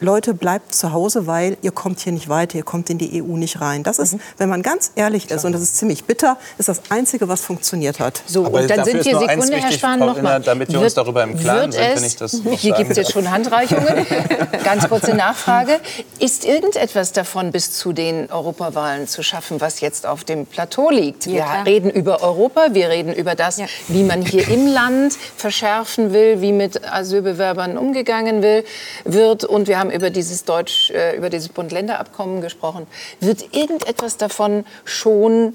[0.00, 3.36] Leute, bleibt zu Hause, weil ihr kommt hier nicht weiter, ihr kommt in die EU
[3.36, 3.82] nicht rein.
[3.82, 4.20] Das ist, mhm.
[4.36, 8.00] wenn man ganz ehrlich ist, und das ist ziemlich bitter, ist das Einzige, was funktioniert
[8.00, 8.22] hat.
[8.26, 10.40] So, Aber und dann sind hier Sekunde, Herr Spahn, noch mal.
[10.40, 13.12] Damit wir wird, uns darüber im Klaren sind, wenn ich das Hier gibt es jetzt
[13.12, 14.06] schon Handreichungen.
[14.64, 15.80] ganz kurze Nachfrage.
[16.18, 21.26] Ist irgendetwas davon bis zu den Europawahlen zu schaffen, was jetzt auf dem Plateau liegt?
[21.26, 21.66] Ja, wir klar.
[21.66, 23.66] reden über Europa, wir reden über das, ja.
[23.88, 28.64] wie man hier im Land verschärfen will, wie mit Asylbewerbern umgegangen will,
[29.04, 29.44] wird.
[29.44, 32.86] Und wir haben haben über dieses Deutsch, äh, über dieses Bund-Länder-Abkommen gesprochen.
[33.20, 35.54] Wird irgendetwas davon schon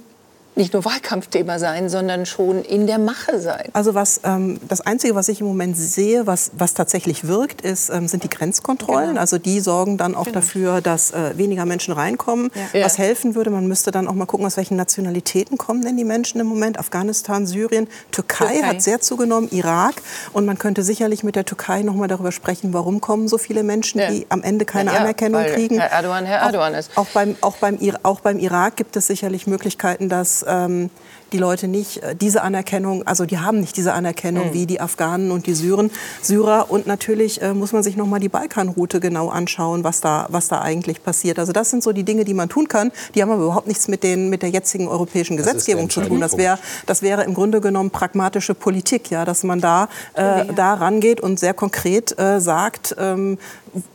[0.55, 3.69] nicht nur Wahlkampfthema sein, sondern schon in der Mache sein.
[3.73, 7.89] Also was ähm, das Einzige, was ich im Moment sehe, was, was tatsächlich wirkt, ist,
[7.89, 9.09] ähm, sind die Grenzkontrollen.
[9.09, 9.21] Genau.
[9.21, 10.35] Also die sorgen dann auch genau.
[10.35, 12.51] dafür, dass äh, weniger Menschen reinkommen.
[12.73, 12.85] Ja.
[12.85, 16.03] Was helfen würde, man müsste dann auch mal gucken, aus welchen Nationalitäten kommen denn die
[16.03, 16.77] Menschen im Moment.
[16.77, 18.67] Afghanistan, Syrien, Türkei, Türkei.
[18.67, 19.95] hat sehr zugenommen, Irak.
[20.33, 23.63] Und man könnte sicherlich mit der Türkei noch mal darüber sprechen, warum kommen so viele
[23.63, 24.11] Menschen, ja.
[24.11, 25.79] die am Ende keine ja, Anerkennung kriegen.
[25.79, 26.91] Herr Erdogan, Herr Erdogan auch, ist.
[26.95, 30.89] Auch beim, auch, beim, auch beim Irak gibt es sicherlich Möglichkeiten, dass ähm,
[31.34, 34.54] die Leute nicht äh, diese Anerkennung, also die haben nicht diese Anerkennung mhm.
[34.54, 35.91] wie die Afghanen und die Syren,
[36.22, 36.67] Syrer.
[36.69, 40.48] Und natürlich äh, muss man sich noch mal die Balkanroute genau anschauen, was da, was
[40.48, 41.39] da eigentlich passiert.
[41.39, 42.91] Also das sind so die Dinge, die man tun kann.
[43.15, 46.22] Die haben aber überhaupt nichts mit, den, mit der jetzigen europäischen Gesetzgebung zu tun.
[46.22, 50.76] Das, wär, das wäre im Grunde genommen pragmatische Politik, ja, dass man da, äh, da
[50.76, 53.38] rangeht und sehr konkret äh, sagt, ähm,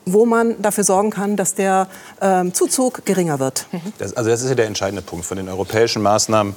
[0.05, 1.88] wo man dafür sorgen kann, dass der
[2.20, 3.66] ähm, Zuzug geringer wird.
[3.98, 5.24] Das, also das ist ja der entscheidende Punkt.
[5.24, 6.57] Von den europäischen Maßnahmen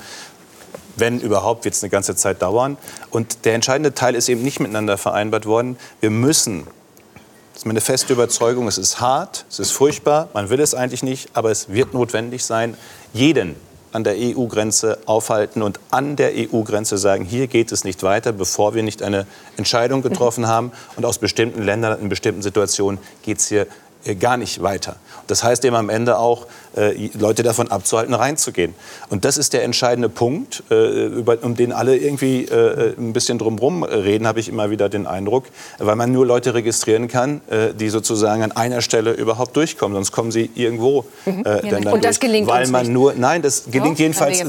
[1.01, 2.77] wenn überhaupt, wird es eine ganze Zeit dauern.
[3.09, 5.75] Und der entscheidende Teil ist eben nicht miteinander vereinbart worden.
[5.99, 6.65] Wir müssen,
[7.51, 11.03] das ist meine feste Überzeugung, es ist hart, es ist furchtbar, man will es eigentlich
[11.03, 12.77] nicht, aber es wird notwendig sein,
[13.11, 13.57] jeden
[13.91, 18.73] an der EU-Grenze aufhalten und an der EU-Grenze sagen, hier geht es nicht weiter, bevor
[18.73, 20.71] wir nicht eine Entscheidung getroffen haben.
[20.95, 23.67] Und aus bestimmten Ländern, in bestimmten Situationen geht es hier
[24.05, 24.95] äh, gar nicht weiter.
[25.27, 28.73] Das heißt eben am Ende auch, äh, Leute davon abzuhalten, reinzugehen.
[29.10, 33.38] Und das ist der entscheidende Punkt, äh, über, um den alle irgendwie äh, ein bisschen
[33.38, 35.45] drumherum reden, habe ich immer wieder den Eindruck,
[35.79, 40.12] weil man nur Leute registrieren kann, äh, die sozusagen an einer Stelle überhaupt durchkommen, sonst
[40.12, 41.43] kommen sie irgendwo mhm.
[41.45, 42.91] äh, dann, Und das gelingt weil man nicht.
[42.91, 44.43] nur, nein, das gelingt Doch, jedenfalls.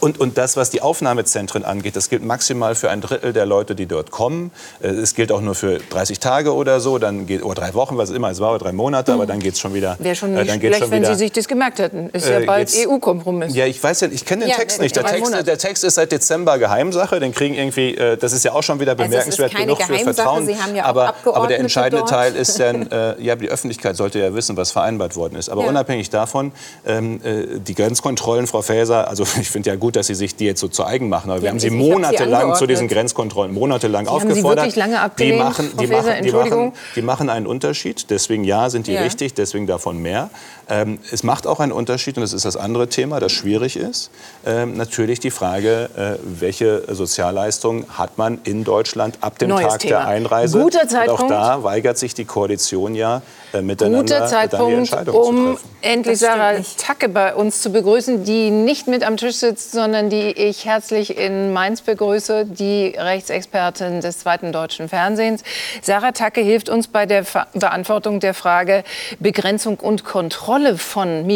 [0.00, 3.74] Und, und das, was die Aufnahmezentren angeht, das gilt maximal für ein Drittel der Leute,
[3.74, 4.50] die dort kommen.
[4.80, 8.10] Es gilt auch nur für 30 Tage oder so, dann geht oder drei Wochen, was
[8.10, 9.18] immer es war, oder drei Monate, mhm.
[9.18, 9.96] aber dann geht es schon wieder.
[9.98, 12.10] Wäre schon nicht schlecht, schon wenn Sie sich das gemerkt hätten.
[12.10, 13.54] Ist ja äh, bald EU-Kompromiss.
[13.54, 14.94] Ja, ich weiß ja, ich kenne den ja, Text nicht.
[14.94, 17.18] Der Text, der Text, ist seit Dezember Geheimsache.
[17.18, 20.46] Den kriegen irgendwie, äh, das ist ja auch schon wieder bemerkenswert also genug für Vertrauen.
[20.46, 22.10] Sie haben ja aber, aber der entscheidende dort.
[22.10, 25.48] Teil ist dann, äh, ja, die Öffentlichkeit sollte ja wissen, was vereinbart worden ist.
[25.48, 25.68] Aber ja.
[25.68, 26.52] unabhängig davon,
[26.86, 30.44] ähm, äh, die Grenzkontrollen, Frau Faeser, also ich finde ja gut, dass Sie sich die
[30.44, 31.30] jetzt so zu eigen machen.
[31.30, 34.74] Aber wir haben Sie monatelang zu diesen Grenzkontrollen monatelang die aufgefordert.
[35.18, 38.10] Die machen, die, Faeser, machen, die, machen, die machen einen Unterschied.
[38.10, 39.00] Deswegen ja, sind die ja.
[39.00, 39.34] richtig.
[39.34, 40.30] Deswegen davon mehr.
[40.68, 43.76] Ähm, es macht macht auch einen Unterschied, und das ist das andere Thema, das schwierig
[43.76, 44.10] ist,
[44.44, 49.80] äh, natürlich die Frage, äh, welche Sozialleistungen hat man in Deutschland ab dem Neues Tag
[49.80, 49.98] Thema.
[49.98, 50.60] der Einreise.
[50.60, 51.22] Guter Zeitpunkt.
[51.22, 55.14] Und auch da weigert sich die Koalition ja äh, miteinander Guter dann die Zeitpunkt, Entscheidung
[55.14, 56.78] zu um endlich Sarah nicht.
[56.78, 61.16] Tacke bei uns zu begrüßen, die nicht mit am Tisch sitzt, sondern die ich herzlich
[61.16, 65.42] in Mainz begrüße, die Rechtsexpertin des zweiten deutschen Fernsehens.
[65.82, 68.82] Sarah Tacke hilft uns bei der Ver Beantwortung der Frage
[69.20, 71.35] Begrenzung und Kontrolle von Migration,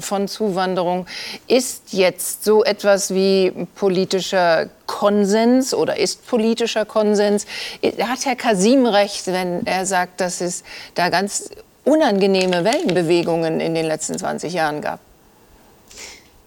[0.00, 1.06] von Zuwanderung.
[1.46, 7.46] Ist jetzt so etwas wie politischer Konsens oder ist politischer Konsens?
[7.82, 11.50] Hat Herr Kasim recht, wenn er sagt, dass es da ganz
[11.84, 15.00] unangenehme Wellenbewegungen in den letzten 20 Jahren gab?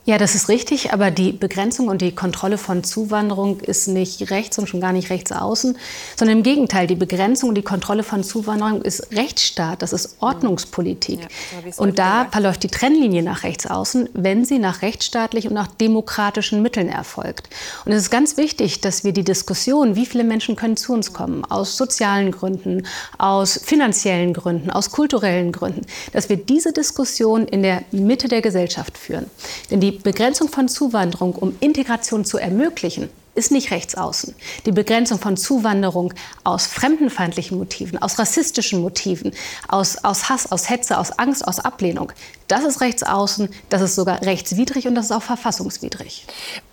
[0.05, 4.59] Ja, das ist richtig, aber die Begrenzung und die Kontrolle von Zuwanderung ist nicht rechts
[4.59, 5.77] und schon gar nicht rechts außen,
[6.17, 11.21] sondern im Gegenteil, die Begrenzung und die Kontrolle von Zuwanderung ist Rechtsstaat, das ist Ordnungspolitik.
[11.21, 15.67] Ja, und da verläuft die Trennlinie nach rechts außen, wenn sie nach rechtsstaatlichen und nach
[15.67, 17.49] demokratischen Mitteln erfolgt.
[17.85, 21.13] Und es ist ganz wichtig, dass wir die Diskussion, wie viele Menschen können zu uns
[21.13, 22.85] kommen, aus sozialen Gründen,
[23.17, 28.97] aus finanziellen Gründen, aus kulturellen Gründen, dass wir diese Diskussion in der Mitte der Gesellschaft
[28.97, 29.27] führen.
[29.71, 34.35] Denn die Begrenzung von Zuwanderung, um Integration zu ermöglichen, ist nicht rechts außen.
[34.65, 36.13] Die Begrenzung von Zuwanderung
[36.43, 39.31] aus fremdenfeindlichen Motiven, aus rassistischen Motiven,
[39.67, 42.11] aus, aus Hass, aus Hetze, aus Angst, aus Ablehnung,
[42.47, 46.27] das ist rechts außen, das ist sogar rechtswidrig und das ist auch verfassungswidrig.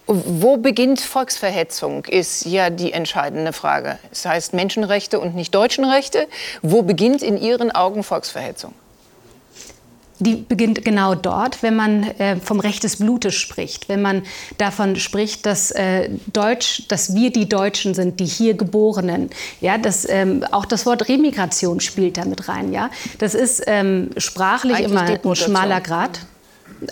[0.06, 3.98] Wo beginnt Volksverhetzung, ist ja die entscheidende Frage.
[4.10, 6.26] Es heißt Menschenrechte und nicht Deutschenrechte.
[6.62, 8.74] Wo beginnt in Ihren Augen Volksverhetzung?
[10.20, 14.22] Die beginnt genau dort, wenn man äh, vom Recht des Blutes spricht, wenn man
[14.58, 19.30] davon spricht, dass äh, Deutsch, dass wir die Deutschen sind, die hier Geborenen.
[19.60, 22.72] Ja, das, ähm, auch das Wort Remigration spielt damit rein.
[22.72, 26.20] Ja, das ist ähm, sprachlich Eigentlich immer ein schmaler Grad.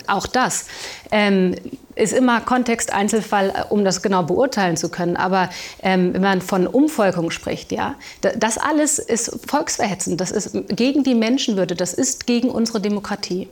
[0.07, 0.65] Auch das
[1.11, 1.55] ähm,
[1.99, 5.17] ist immer Kontext Einzelfall, äh, um das genau beurteilen zu können.
[5.17, 5.49] Aber
[5.83, 10.19] ähm, wenn man von Umvolkung spricht, ja, da- das alles ist volksverhetzend.
[10.21, 11.75] Das ist gegen die Menschenwürde.
[11.75, 13.47] Das ist gegen unsere Demokratie.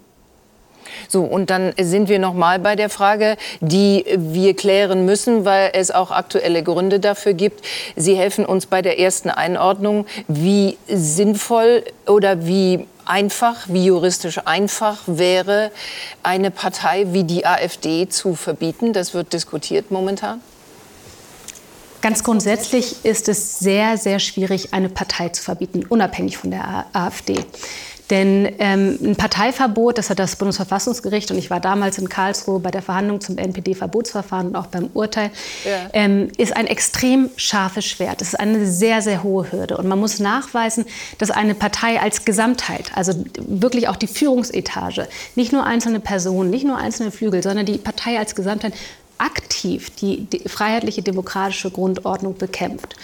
[1.10, 5.72] So, und dann sind wir noch mal bei der Frage, die wir klären müssen, weil
[5.74, 7.64] es auch aktuelle Gründe dafür gibt.
[7.96, 10.06] Sie helfen uns bei der ersten Einordnung.
[10.28, 15.72] Wie sinnvoll oder wie einfach, wie juristisch einfach wäre,
[16.24, 18.94] eine Partei wie die AfD zu verbieten?
[18.94, 20.42] Das wird diskutiert momentan.
[22.02, 27.44] Ganz grundsätzlich ist es sehr, sehr schwierig, eine Partei zu verbieten, unabhängig von der AfD.
[28.10, 32.72] Denn ähm, ein Parteiverbot, das hat das Bundesverfassungsgericht, und ich war damals in Karlsruhe bei
[32.72, 35.32] der Verhandlung zum NPD-Verbotsverfahren und auch beim Urteil,
[35.66, 35.90] Ja.
[35.94, 38.22] ähm, ist ein extrem scharfes Schwert.
[38.22, 39.78] Es ist eine sehr, sehr hohe Hürde.
[39.78, 40.86] Und man muss nachweisen,
[41.18, 46.66] dass eine Partei als Gesamtheit, also wirklich auch die Führungsetage, nicht nur einzelne Personen, nicht
[46.66, 48.74] nur einzelne Flügel, sondern die Partei als Gesamtheit
[49.20, 52.96] aktiv die, die freiheitliche demokratische Grundordnung bekämpft.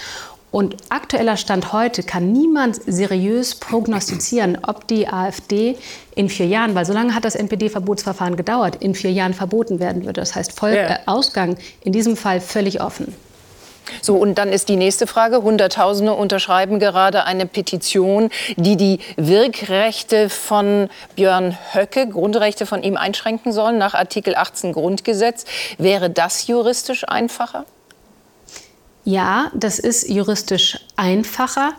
[0.54, 5.80] Und aktueller Stand heute kann niemand seriös prognostizieren, ob die AfD
[6.14, 10.06] in vier Jahren, weil so lange hat das NPD-Verbotsverfahren gedauert, in vier Jahren verboten werden
[10.06, 10.22] würde.
[10.22, 10.90] Das heißt, Voll Ja.
[10.92, 13.16] äh, Ausgang in diesem Fall völlig offen.
[14.04, 15.42] So, und dann ist die nächste Frage.
[15.42, 23.52] Hunderttausende unterschreiben gerade eine Petition, die die Wirkrechte von Björn Höcke, Grundrechte von ihm einschränken
[23.52, 25.46] soll, nach Artikel 18 Grundgesetz.
[25.80, 27.66] Wäre das juristisch einfacher?
[29.06, 31.74] Ja, das ist juristisch einfacher,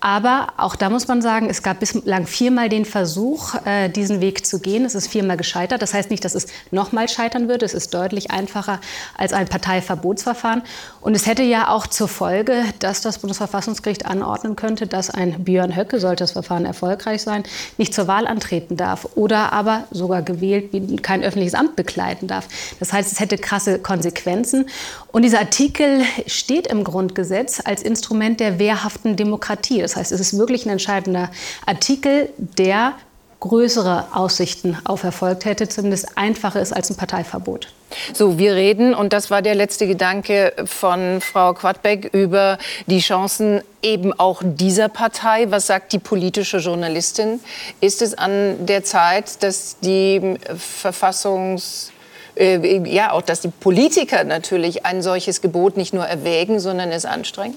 [0.00, 4.46] aber auch da muss man sagen, es gab bislang viermal den Versuch, äh, diesen Weg
[4.46, 4.86] zu gehen.
[4.86, 5.82] Es ist viermal gescheitert.
[5.82, 7.66] Das heißt nicht, dass es nochmal scheitern würde.
[7.66, 8.80] Es ist deutlich einfacher
[9.18, 10.62] als ein Parteiverbotsverfahren.
[11.02, 15.76] Und es hätte ja auch zur Folge, dass das Bundesverfassungsgericht anordnen könnte, dass ein Björn
[15.76, 17.42] Höcke, sollte das Verfahren erfolgreich sein,
[17.76, 20.70] nicht zur Wahl antreten darf oder aber sogar gewählt
[21.02, 22.48] kein öffentliches Amt bekleiden darf.
[22.78, 24.66] Das heißt, es hätte krasse Konsequenzen.
[25.12, 29.80] Und dieser Artikel steht im Grundgesetz als Instrument der wehrhaften Demokratie.
[29.82, 31.30] Das heißt, es ist wirklich ein entscheidender
[31.66, 32.94] Artikel, der
[33.40, 37.72] größere Aussichten auf Erfolg hätte, zumindest einfacher ist als ein Parteiverbot.
[38.12, 43.62] So, wir reden, und das war der letzte Gedanke von Frau Quadbeck, über die Chancen
[43.82, 45.50] eben auch dieser Partei.
[45.50, 47.40] Was sagt die politische Journalistin?
[47.80, 51.90] Ist es an der Zeit, dass die Verfassungs
[52.36, 57.04] äh, ja, auch dass die Politiker natürlich ein solches Gebot nicht nur erwägen, sondern es
[57.04, 57.56] anstrengen?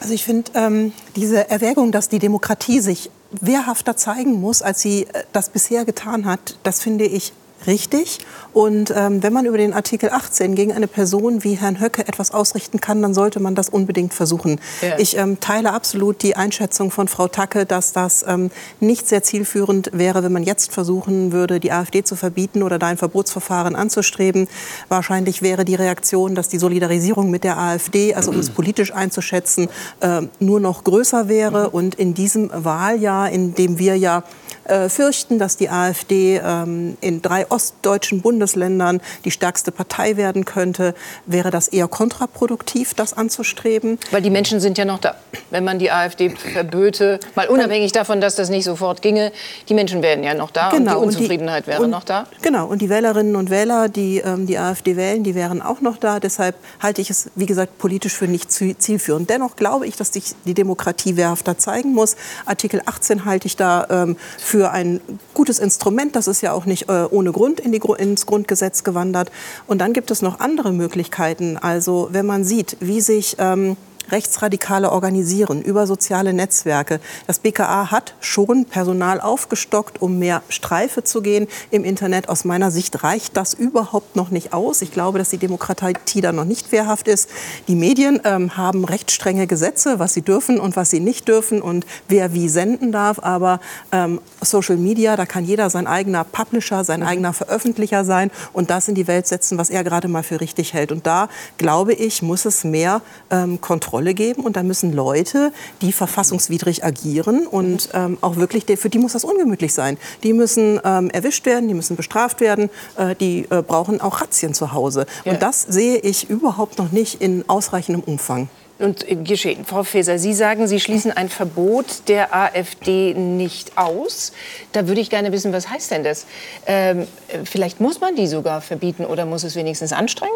[0.00, 5.04] Also ich finde ähm, diese Erwägung, dass die Demokratie sich wehrhafter zeigen muss, als sie
[5.04, 7.32] äh, das bisher getan hat, das finde ich
[7.66, 8.18] richtig.
[8.52, 12.30] Und ähm, wenn man über den Artikel 18 gegen eine Person wie Herrn Höcke etwas
[12.32, 14.60] ausrichten kann, dann sollte man das unbedingt versuchen.
[14.80, 14.98] Ja.
[14.98, 18.50] Ich ähm, teile absolut die Einschätzung von Frau Tacke, dass das ähm,
[18.80, 22.86] nicht sehr zielführend wäre, wenn man jetzt versuchen würde, die AfD zu verbieten oder da
[22.86, 24.48] ein Verbotsverfahren anzustreben.
[24.88, 29.68] Wahrscheinlich wäre die Reaktion, dass die Solidarisierung mit der AfD, also um es politisch einzuschätzen,
[30.00, 31.70] äh, nur noch größer wäre.
[31.70, 34.22] Und in diesem Wahljahr, in dem wir ja
[34.64, 40.94] äh, fürchten, dass die AfD ähm, in drei ostdeutschen Bundesländern die stärkste Partei werden könnte,
[41.26, 43.98] wäre das eher kontraproduktiv, das anzustreben.
[44.10, 45.16] Weil die Menschen sind ja noch da.
[45.50, 49.32] Wenn man die AfD verböte, mal unabhängig davon, dass das nicht sofort ginge,
[49.68, 52.04] die Menschen wären ja noch da genau, und die Unzufriedenheit und die, wäre und, noch
[52.04, 52.26] da.
[52.42, 55.96] Genau, und die Wählerinnen und Wähler, die ähm, die AfD wählen, die wären auch noch
[55.96, 56.20] da.
[56.20, 59.28] Deshalb halte ich es, wie gesagt, politisch für nicht zielführend.
[59.30, 62.16] Dennoch glaube ich, dass sich die Demokratie wehrhafter zeigen muss.
[62.46, 65.00] Artikel 18 halte ich da ähm, für für ein
[65.34, 66.14] gutes Instrument.
[66.14, 69.32] Das ist ja auch nicht äh, ohne Grund in die, ins Grundgesetz gewandert.
[69.66, 71.56] Und dann gibt es noch andere Möglichkeiten.
[71.56, 73.76] Also wenn man sieht, wie sich ähm,
[74.10, 77.00] Rechtsradikale organisieren über soziale Netzwerke.
[77.26, 82.28] Das BKA hat schon Personal aufgestockt, um mehr Streife zu gehen im Internet.
[82.28, 84.82] Aus meiner Sicht reicht das überhaupt noch nicht aus.
[84.82, 87.30] Ich glaube, dass die Demokratie da noch nicht wehrhaft ist.
[87.68, 91.62] Die Medien ähm, haben recht strenge Gesetze, was sie dürfen und was sie nicht dürfen
[91.62, 93.18] und wer wie senden darf.
[93.20, 98.70] Aber ähm, Social Media, da kann jeder sein eigener Publisher, sein eigener Veröffentlicher sein und
[98.70, 100.92] das in die Welt setzen, was er gerade mal für richtig hält.
[100.92, 103.00] Und da, glaube ich, muss es mehr
[103.30, 104.42] ähm, Kontrolle Kontrolle geben.
[104.42, 109.24] Und da müssen Leute, die verfassungswidrig agieren und ähm, auch wirklich, für die muss das
[109.24, 109.98] ungemütlich sein.
[110.24, 114.52] Die müssen ähm, erwischt werden, die müssen bestraft werden, äh, die äh, brauchen auch Razzien
[114.52, 115.06] zu Hause.
[115.24, 115.32] Ja.
[115.32, 118.48] Und das sehe ich überhaupt noch nicht in ausreichendem Umfang.
[118.80, 119.64] Und äh, geschehen.
[119.64, 124.32] Frau Faeser, Sie sagen, Sie schließen ein Verbot der AfD nicht aus.
[124.72, 126.26] Da würde ich gerne wissen, was heißt denn das?
[126.66, 127.06] Ähm,
[127.44, 130.34] vielleicht muss man die sogar verbieten oder muss es wenigstens anstrengen?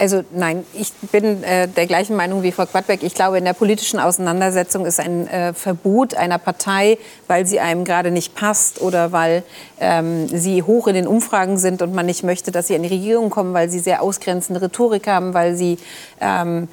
[0.00, 3.02] Also nein, ich bin äh, der gleichen Meinung wie Frau Quadbeck.
[3.02, 6.96] Ich glaube, in der politischen Auseinandersetzung ist ein äh, Verbot einer Partei,
[7.28, 9.42] weil sie einem gerade nicht passt oder weil
[9.78, 12.88] ähm, sie hoch in den Umfragen sind und man nicht möchte, dass sie in die
[12.88, 15.76] Regierung kommen, weil sie sehr ausgrenzende Rhetorik haben, weil sie
[16.22, 16.68] ähm,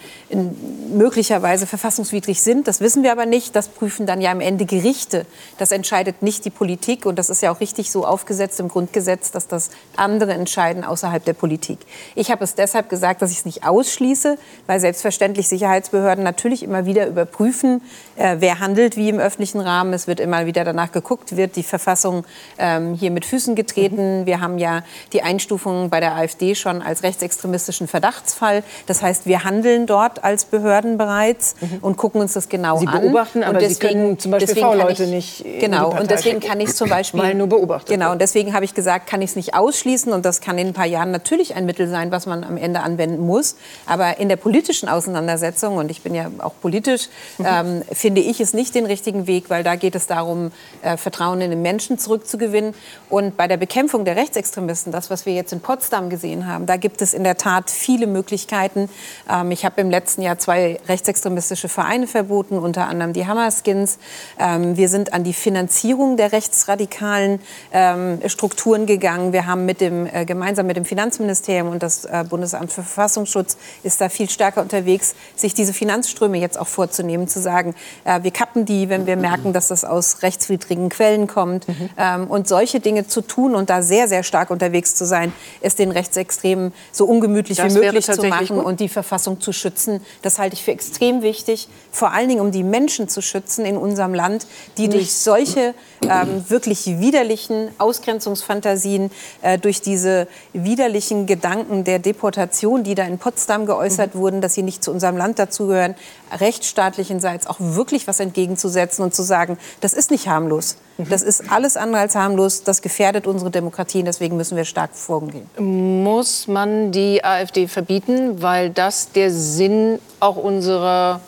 [0.94, 2.66] möglicherweise verfassungswidrig sind.
[2.70, 3.58] Das wissen wir aber nicht.
[3.58, 5.26] Das prüfen dann ja am Ende Gerichte.
[5.58, 9.32] Das entscheidet nicht die Politik und das ist ja auch richtig so aufgesetzt im Grundgesetz,
[9.32, 11.80] dass das andere entscheiden außerhalb der Politik.
[12.16, 14.38] Ich habe es deshalb gesagt, gesagt, dass ich es nicht ausschließe,
[14.68, 17.82] weil selbstverständlich Sicherheitsbehörden natürlich immer wieder überprüfen,
[18.16, 19.94] äh, wer handelt wie im öffentlichen Rahmen.
[19.94, 22.26] Es wird immer wieder danach geguckt, wird die Verfassung
[22.58, 24.22] ähm, hier mit Füßen getreten.
[24.22, 24.26] Mhm.
[24.26, 28.64] Wir haben ja die Einstufung bei der AfD schon als rechtsextremistischen Verdachtsfall.
[28.86, 31.80] Das heißt, wir handeln dort als Behörden bereits mhm.
[31.82, 32.80] und gucken uns das genau an.
[32.80, 36.76] Sie beobachten, aber deswegen, Sie können zum Beispiel V-Leute nicht Genau, und deswegen kann ich
[36.76, 37.22] zum Beispiel...
[37.22, 37.92] Mal nur beobachten.
[37.92, 40.68] Genau, und deswegen habe ich gesagt, kann ich es nicht ausschließen und das kann in
[40.68, 43.56] ein paar Jahren natürlich ein Mittel sein, was man am Ende anwendet anwenden muss.
[43.86, 47.46] Aber in der politischen Auseinandersetzung, und ich bin ja auch politisch, mhm.
[47.48, 50.52] ähm, finde ich es nicht den richtigen Weg, weil da geht es darum,
[50.82, 52.74] äh, Vertrauen in den Menschen zurückzugewinnen.
[53.10, 56.78] Und bei der Bekämpfung der Rechtsextremisten, das, was wir jetzt in Potsdam gesehen haben, da
[56.78, 58.90] gibt es in der Tat viele Möglichkeiten.
[59.30, 63.98] Ähm, ich habe im letzten Jahr zwei rechtsextremistische Vereine verboten, unter anderem die Hammerskins.
[64.40, 67.40] Ähm, wir sind an die Finanzierung der rechtsradikalen
[67.72, 69.34] ähm, Strukturen gegangen.
[69.34, 73.58] Wir haben mit dem, äh, gemeinsam mit dem Finanzministerium und das äh, Bundesamt für Verfassungsschutz
[73.84, 78.32] ist da viel stärker unterwegs, sich diese Finanzströme jetzt auch vorzunehmen, zu sagen, äh, wir
[78.32, 81.68] kappen die, wenn wir merken, dass das aus rechtswidrigen Quellen kommt.
[81.68, 81.90] Mhm.
[81.98, 85.80] Ähm, und solche Dinge zu tun und da sehr, sehr stark unterwegs zu sein, ist
[85.80, 88.66] den Rechtsextremen so ungemütlich das wie möglich zu machen gut.
[88.66, 90.02] und die Verfassung zu schützen.
[90.22, 91.68] Das halte ich für extrem wichtig,
[91.98, 94.46] vor allen Dingen um die Menschen zu schützen in unserem Land,
[94.78, 95.74] die durch solche
[96.04, 99.10] ähm, wirklich widerlichen Ausgrenzungsfantasien,
[99.42, 104.20] äh, durch diese widerlichen Gedanken der Deportation, die da in Potsdam geäußert mhm.
[104.20, 105.96] wurden, dass sie nicht zu unserem Land dazugehören,
[106.40, 110.78] rechtsstaatlichenseits auch wirklich was entgegenzusetzen und zu sagen, das ist nicht harmlos.
[111.00, 111.10] Mhm.
[111.10, 112.62] Das ist alles andere als harmlos.
[112.62, 114.04] Das gefährdet unsere Demokratie.
[114.04, 115.50] Deswegen müssen wir stark vorgehen.
[115.58, 121.22] Muss man die AfD verbieten, weil das der Sinn auch unserer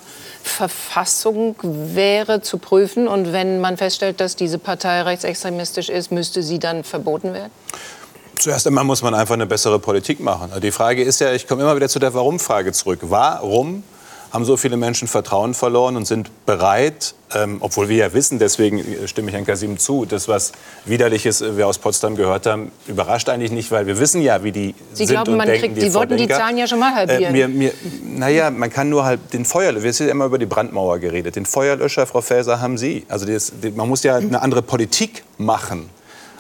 [0.50, 3.08] Verfassung wäre zu prüfen.
[3.08, 7.52] Und wenn man feststellt, dass diese Partei rechtsextremistisch ist, müsste sie dann verboten werden?
[8.38, 10.52] Zuerst einmal muss man einfach eine bessere Politik machen.
[10.62, 13.00] Die Frage ist ja, ich komme immer wieder zu der Warum-Frage zurück.
[13.04, 13.84] Warum
[14.32, 18.84] haben so viele Menschen Vertrauen verloren und sind bereit, ähm, obwohl wir ja wissen, deswegen
[19.07, 20.51] stimme ich Herrn Kasim zu, das, was
[20.86, 24.51] Widerliches äh, wir aus Potsdam gehört haben, überrascht eigentlich nicht, weil wir wissen ja, wie
[24.51, 25.73] die Sie sind glauben, und man denken.
[25.73, 27.23] Kriegt, Sie wollten die Zahlen ja schon mal halbieren.
[27.23, 27.73] Äh, mir, mir,
[28.03, 31.36] naja, man kann nur halt den Feuerlöscher, wir haben ja immer über die Brandmauer geredet,
[31.36, 33.05] den Feuerlöscher, Frau Faeser, haben Sie.
[33.09, 35.89] Also das, man muss ja eine andere Politik machen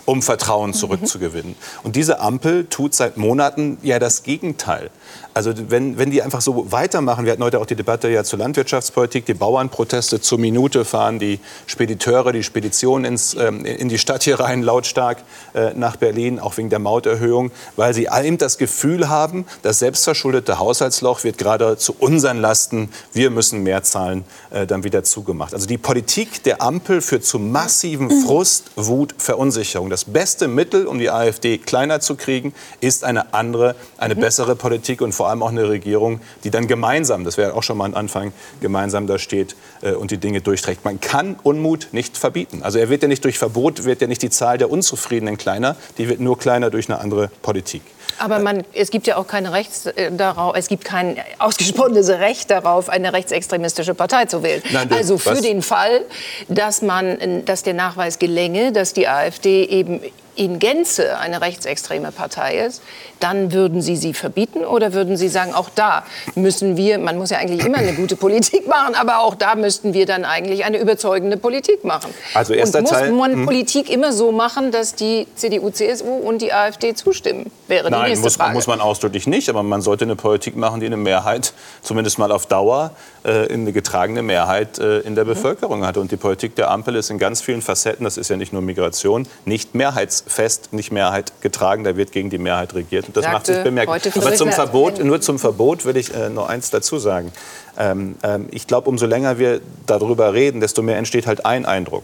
[0.09, 1.55] um Vertrauen zurückzugewinnen.
[1.83, 4.89] Und diese Ampel tut seit Monaten ja das Gegenteil.
[5.33, 8.39] Also wenn, wenn die einfach so weitermachen, wir hatten heute auch die Debatte ja zur
[8.39, 14.23] Landwirtschaftspolitik, die Bauernproteste zur Minute fahren, die Spediteure, die Speditionen ins, ähm, in die Stadt
[14.23, 15.19] hier rein, lautstark
[15.53, 20.59] äh, nach Berlin, auch wegen der Mauterhöhung, weil sie eben das Gefühl haben, das selbstverschuldete
[20.59, 25.53] Haushaltsloch wird gerade zu unseren Lasten, wir müssen mehr zahlen, äh, dann wieder zugemacht.
[25.53, 29.89] Also die Politik der Ampel führt zu massiven Frust, Wut, Verunsicherung.
[29.89, 35.01] Das beste Mittel, um die AfD kleiner zu kriegen, ist eine andere, eine bessere Politik
[35.01, 37.93] und vor allem auch eine Regierung, die dann gemeinsam, das wäre auch schon mal ein
[37.93, 40.85] Anfang, gemeinsam da steht äh, und die Dinge durchträgt.
[40.85, 42.63] Man kann Unmut nicht verbieten.
[42.63, 45.75] Also er wird ja nicht durch Verbot, wird ja nicht die Zahl der Unzufriedenen kleiner,
[45.97, 47.81] die wird nur kleiner durch eine andere Politik.
[48.17, 52.51] Aber man, es gibt ja auch keine Rechts äh, darauf, es gibt kein ausgesprochenes Recht
[52.51, 54.61] darauf, eine rechtsextremistische Partei zu wählen.
[54.71, 55.41] Nein, also für was?
[55.41, 56.01] den Fall,
[56.47, 60.01] dass man, dass der Nachweis gelänge, dass die AfD eben
[60.39, 62.81] in Gänze eine rechtsextreme Partei ist,
[63.19, 66.05] dann würden Sie sie verbieten oder würden Sie sagen, auch da
[66.35, 69.93] müssen wir, man muss ja eigentlich immer eine gute Politik machen, aber auch da müssten
[69.93, 72.13] wir dann eigentlich eine überzeugende Politik machen.
[72.33, 73.45] Also erster und muss Teil, man hm.
[73.45, 77.51] Politik immer so machen, dass die CDU, CSU und die AfD zustimmen?
[77.67, 80.85] Wäre Nein, nächste muss, muss man ausdrücklich nicht, aber man sollte eine Politik machen, die
[80.85, 82.91] eine Mehrheit, zumindest mal auf Dauer,
[83.23, 85.29] äh, eine getragene Mehrheit äh, in der mhm.
[85.29, 85.97] Bevölkerung hat.
[85.97, 88.61] Und die Politik der Ampel ist in ganz vielen Facetten, das ist ja nicht nur
[88.61, 93.07] Migration, nicht mehrheitsfest, nicht Mehrheit getragen, da wird gegen die Mehrheit regiert.
[93.07, 93.99] Und das Sagte macht sich bemerkbar.
[94.15, 97.31] Aber zum Verbot, nur zum Verbot will ich äh, noch eins dazu sagen.
[97.77, 102.03] Ähm, ähm, ich glaube, umso länger wir darüber reden, desto mehr entsteht halt ein Eindruck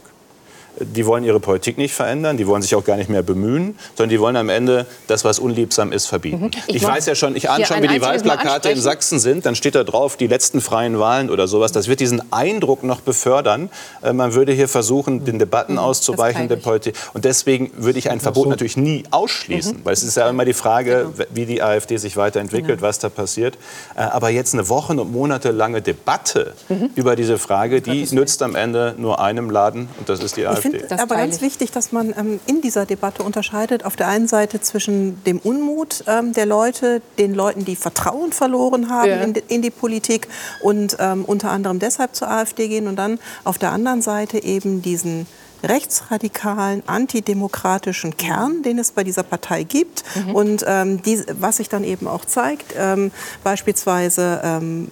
[0.80, 4.10] die wollen ihre Politik nicht verändern, die wollen sich auch gar nicht mehr bemühen, sondern
[4.10, 6.44] die wollen am Ende das, was unliebsam ist, verbieten.
[6.44, 6.50] Mhm.
[6.66, 9.46] Ich, ich weiß ja schon, ich ahne schon, wie die Wahlplakate in Sachsen sind.
[9.46, 11.72] Dann steht da drauf, die letzten freien Wahlen oder sowas.
[11.72, 13.70] Das wird diesen Eindruck noch befördern.
[14.02, 15.78] Äh, man würde hier versuchen, den Debatten mhm.
[15.78, 16.94] auszuweichen der Politik.
[17.14, 19.84] Und deswegen würde ich ein Verbot natürlich nie ausschließen, mhm.
[19.84, 21.28] weil es ist ja immer die Frage, genau.
[21.32, 23.56] wie die AfD sich weiterentwickelt, was da passiert.
[23.96, 26.90] Äh, aber jetzt eine Wochen- und monatelange Debatte mhm.
[26.94, 30.65] über diese Frage, die nützt am Ende nur einem Laden und das ist die AfD
[30.70, 33.84] finde es aber ganz wichtig, dass man ähm, in dieser Debatte unterscheidet.
[33.84, 38.90] Auf der einen Seite zwischen dem Unmut ähm, der Leute, den Leuten, die Vertrauen verloren
[38.90, 39.22] haben ja.
[39.22, 40.28] in, in, die Politik
[40.62, 42.86] und ähm, unter anderem deshalb zur AfD gehen.
[42.88, 45.26] Und dann auf der anderen Seite eben diesen
[45.62, 50.04] rechtsradikalen, antidemokratischen Kern, den es bei dieser Partei gibt.
[50.14, 50.34] Mhm.
[50.34, 53.10] Und ähm, die, was sich dann eben auch zeigt, ähm,
[53.42, 54.88] beispielsweise ähm,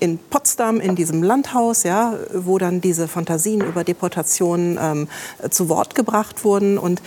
[0.00, 5.08] in Potsdam, in diesem Landhaus, ja, wo dann diese Fantasien über Deportationen ähm,
[5.50, 6.78] zu Wort gebracht wurden.
[6.78, 7.00] Und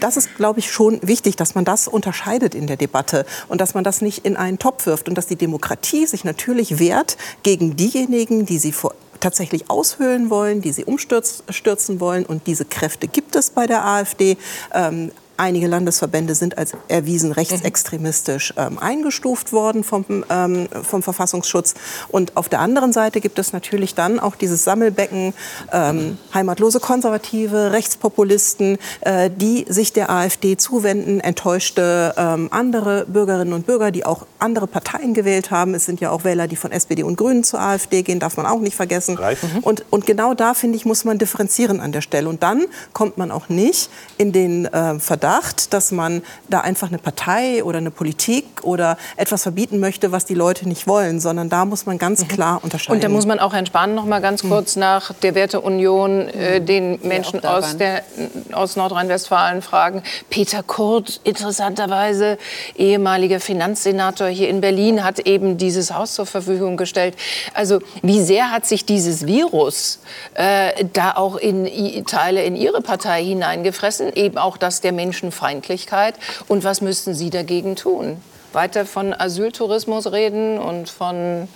[0.00, 3.74] das ist, glaube ich, schon wichtig, dass man das unterscheidet in der Debatte und dass
[3.74, 7.76] man das nicht in einen Topf wirft und dass die Demokratie sich natürlich wehrt gegen
[7.76, 12.26] diejenigen, die sie vor tatsächlich aushöhlen wollen, die sie umstürzen wollen.
[12.26, 14.36] Und diese Kräfte gibt es bei der AfD.
[14.72, 21.74] Ähm, Einige Landesverbände sind als erwiesen rechtsextremistisch ähm, eingestuft worden vom, ähm, vom Verfassungsschutz.
[22.08, 25.34] Und auf der anderen Seite gibt es natürlich dann auch dieses Sammelbecken
[25.72, 33.66] ähm, heimatlose Konservative, Rechtspopulisten, äh, die sich der AfD zuwenden, enttäuschte ähm, andere Bürgerinnen und
[33.66, 35.74] Bürger, die auch andere Parteien gewählt haben.
[35.74, 38.46] Es sind ja auch Wähler, die von SPD und Grünen zur AfD gehen, darf man
[38.46, 39.16] auch nicht vergessen.
[39.16, 39.58] Mhm.
[39.60, 42.28] Und, und genau da, finde ich, muss man differenzieren an der Stelle.
[42.28, 42.64] Und dann
[42.94, 47.64] kommt man auch nicht in den äh, Verdacht, Verdacht, dass man da einfach eine Partei
[47.64, 51.84] oder eine Politik oder etwas verbieten möchte, was die Leute nicht wollen, sondern da muss
[51.84, 52.28] man ganz mhm.
[52.28, 52.94] klar unterscheiden.
[52.94, 54.50] Und da muss man auch entspannen, noch mal ganz mhm.
[54.50, 56.66] kurz nach der Werteunion äh, mhm.
[56.66, 58.04] den Menschen aus, der,
[58.52, 60.04] aus Nordrhein-Westfalen fragen.
[60.30, 62.38] Peter Kurt, interessanterweise
[62.76, 67.16] ehemaliger Finanzsenator hier in Berlin, hat eben dieses Haus zur Verfügung gestellt.
[67.52, 69.98] Also wie sehr hat sich dieses Virus
[70.34, 74.12] äh, da auch in Teile in Ihre Partei hineingefressen?
[74.12, 76.14] Eben auch, dass der Mensch Menschenfeindlichkeit.
[76.48, 78.20] Und was müssten Sie dagegen tun?
[78.52, 81.48] Weiter von Asyltourismus reden und von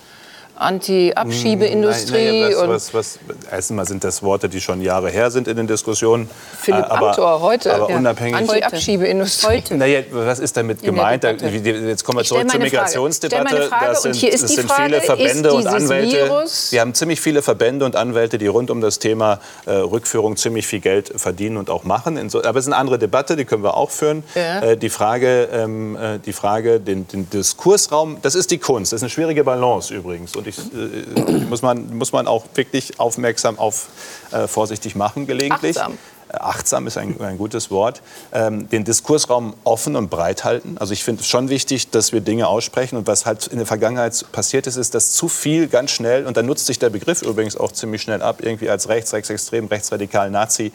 [0.61, 2.53] Anti-Abschiebeindustrie.
[2.53, 5.67] Hm, was, was, was, erstmal sind das Worte, die schon Jahre her sind in den
[5.67, 6.29] Diskussionen.
[6.59, 7.73] Philipp äh, aber, Amthor, heute.
[7.73, 7.97] Aber ja.
[7.97, 8.35] unabhängig.
[8.35, 9.63] Anti-Abschiebeindustrie.
[9.71, 11.23] Naja, was ist damit gemeint?
[11.23, 13.69] Da, jetzt kommen wir zurück zur Migrationsdebatte.
[13.69, 16.17] Das sind, das sind Frage, viele Verbände und Anwälte.
[16.17, 20.37] Virus wir haben ziemlich viele Verbände und Anwälte, die rund um das Thema äh, Rückführung
[20.37, 22.29] ziemlich viel Geld verdienen und auch machen.
[22.29, 24.23] So, aber es ist eine andere Debatte, die können wir auch führen.
[24.35, 24.61] Ja.
[24.61, 28.91] Äh, die Frage, ähm, äh, die Frage den, den Diskursraum, das ist die Kunst.
[28.91, 30.35] Das ist eine schwierige Balance übrigens.
[30.35, 33.87] Und ich, äh, muss, man, muss man auch wirklich aufmerksam auf,
[34.31, 35.77] äh, vorsichtig machen gelegentlich.
[35.77, 35.97] Achtsam.
[36.33, 38.01] Achtsam ist ein, ein gutes Wort,
[38.31, 40.77] ähm, den Diskursraum offen und breit halten.
[40.79, 42.97] Also ich finde es schon wichtig, dass wir Dinge aussprechen.
[42.97, 46.37] Und was halt in der Vergangenheit passiert ist, ist, dass zu viel ganz schnell, und
[46.37, 50.29] da nutzt sich der Begriff übrigens auch ziemlich schnell ab, irgendwie als rechts, rechtsextrem, rechtsradikal,
[50.29, 50.71] Nazi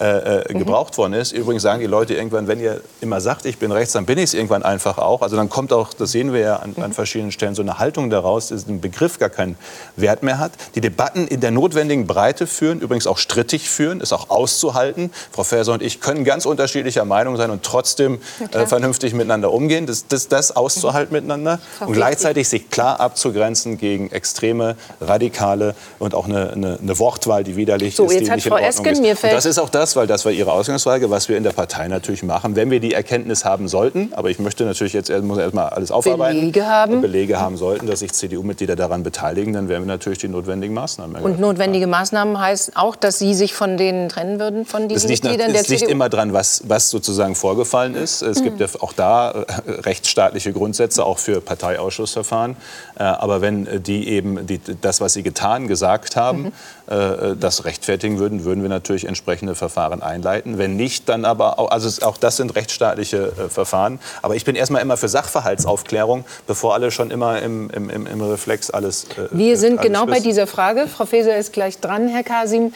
[0.00, 0.58] äh, äh, mhm.
[0.58, 1.32] gebraucht worden ist.
[1.32, 4.24] Übrigens sagen die Leute irgendwann, wenn ihr immer sagt, ich bin rechts, dann bin ich
[4.24, 5.22] es irgendwann einfach auch.
[5.22, 8.10] Also dann kommt auch, das sehen wir ja an, an verschiedenen Stellen, so eine Haltung
[8.10, 9.56] daraus, dass ein Begriff gar keinen
[9.96, 10.52] Wert mehr hat.
[10.74, 14.97] Die Debatten in der notwendigen Breite führen, übrigens auch strittig führen, ist auch auszuhalten.
[15.32, 18.18] Frau Faeser und ich können ganz unterschiedlicher Meinung sein und trotzdem
[18.52, 19.86] äh, vernünftig miteinander umgehen.
[19.86, 21.22] Das, das, das auszuhalten mhm.
[21.22, 27.44] miteinander und gleichzeitig sich klar abzugrenzen gegen extreme, radikale und auch eine, eine, eine Wortwahl,
[27.44, 29.24] die widerlich so, ist, jetzt die hat nicht Frau in Ordnung Esken, ist.
[29.24, 31.88] Und das ist auch das, weil das war Ihre Ausgangsfrage, was wir in der Partei
[31.88, 34.12] natürlich machen, wenn wir die Erkenntnis haben sollten.
[34.12, 36.40] Aber ich möchte natürlich jetzt muss erst mal alles aufarbeiten.
[36.40, 37.00] Belege haben.
[37.00, 41.16] Belege haben sollten, dass sich CDU-Mitglieder daran beteiligen, dann werden wir natürlich die notwendigen Maßnahmen
[41.16, 41.34] ergreifen.
[41.34, 45.24] Und notwendige Maßnahmen heißt auch, dass Sie sich von denen trennen würden, von diesen liegt,
[45.24, 45.74] Mitgliedern der CDU?
[45.74, 48.22] Es liegt immer dran, was, was sozusagen vorgefallen ist.
[48.22, 48.44] Es mhm.
[48.44, 49.44] gibt ja auch da äh,
[49.80, 52.56] rechtsstaatliche Grundsätze, auch für Parteiausschussverfahren.
[52.98, 56.52] Äh, aber wenn äh, die eben die, das, was sie getan, gesagt haben,
[56.88, 57.38] mhm.
[57.38, 60.56] das rechtfertigen würden, würden wir natürlich entsprechende Verfahren einleiten.
[60.56, 63.98] Wenn nicht, dann aber auch, also auch das sind rechtsstaatliche Verfahren.
[64.22, 68.70] Aber ich bin erstmal immer für Sachverhaltsaufklärung, bevor alle schon immer im, im, im Reflex
[68.70, 69.06] alles.
[69.30, 70.10] Wir sind alles genau wissen.
[70.10, 70.86] bei dieser Frage.
[70.86, 72.72] Frau Faeser ist gleich dran, Herr Kasim,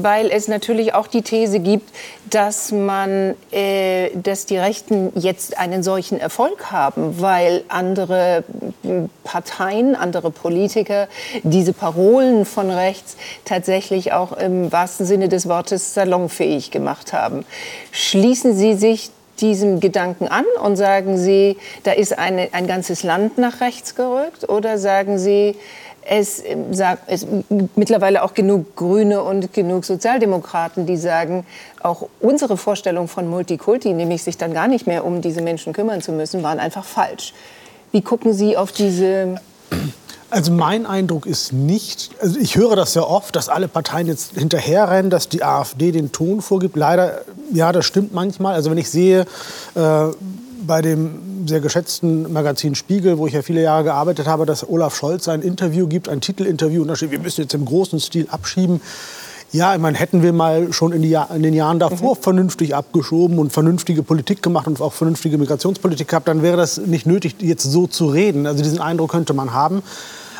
[0.00, 1.90] weil es natürlich auch die These gibt,
[2.30, 3.34] dass man,
[4.14, 8.44] dass die Rechten jetzt einen solchen Erfolg haben, weil andere
[9.24, 11.08] Parteien, andere Politiker
[11.42, 17.44] diese Parolen von rechts tatsächlich auch im wahrsten Sinne des Wortes salonfähig gemacht haben.
[17.92, 19.10] Schließen Sie sich
[19.40, 24.48] diesem Gedanken an und sagen Sie, da ist eine, ein ganzes Land nach rechts gerückt?
[24.48, 25.56] Oder sagen Sie,
[26.08, 27.26] es, sagt, es
[27.74, 31.44] mittlerweile auch genug Grüne und genug Sozialdemokraten, die sagen,
[31.82, 36.00] auch unsere Vorstellung von Multikulti, nämlich sich dann gar nicht mehr um diese Menschen kümmern
[36.00, 37.34] zu müssen, waren einfach falsch.
[37.92, 39.40] Wie gucken Sie auf diese
[40.28, 44.32] also mein Eindruck ist nicht, also ich höre das sehr oft, dass alle Parteien jetzt
[44.32, 46.76] hinterherrennen, dass die AfD den Ton vorgibt.
[46.76, 48.54] Leider, ja, das stimmt manchmal.
[48.54, 49.24] Also wenn ich sehe,
[49.76, 50.08] äh,
[50.66, 54.96] bei dem sehr geschätzten Magazin Spiegel, wo ich ja viele Jahre gearbeitet habe, dass Olaf
[54.96, 58.26] Scholz ein Interview gibt, ein Titelinterview, und da steht, wir müssen jetzt im großen Stil
[58.30, 58.80] abschieben.
[59.52, 62.20] Ja, ich meine, hätten wir mal schon in, die, in den Jahren davor mhm.
[62.20, 67.06] vernünftig abgeschoben und vernünftige Politik gemacht und auch vernünftige Migrationspolitik gehabt, dann wäre das nicht
[67.06, 68.46] nötig, jetzt so zu reden.
[68.46, 69.82] Also diesen Eindruck könnte man haben.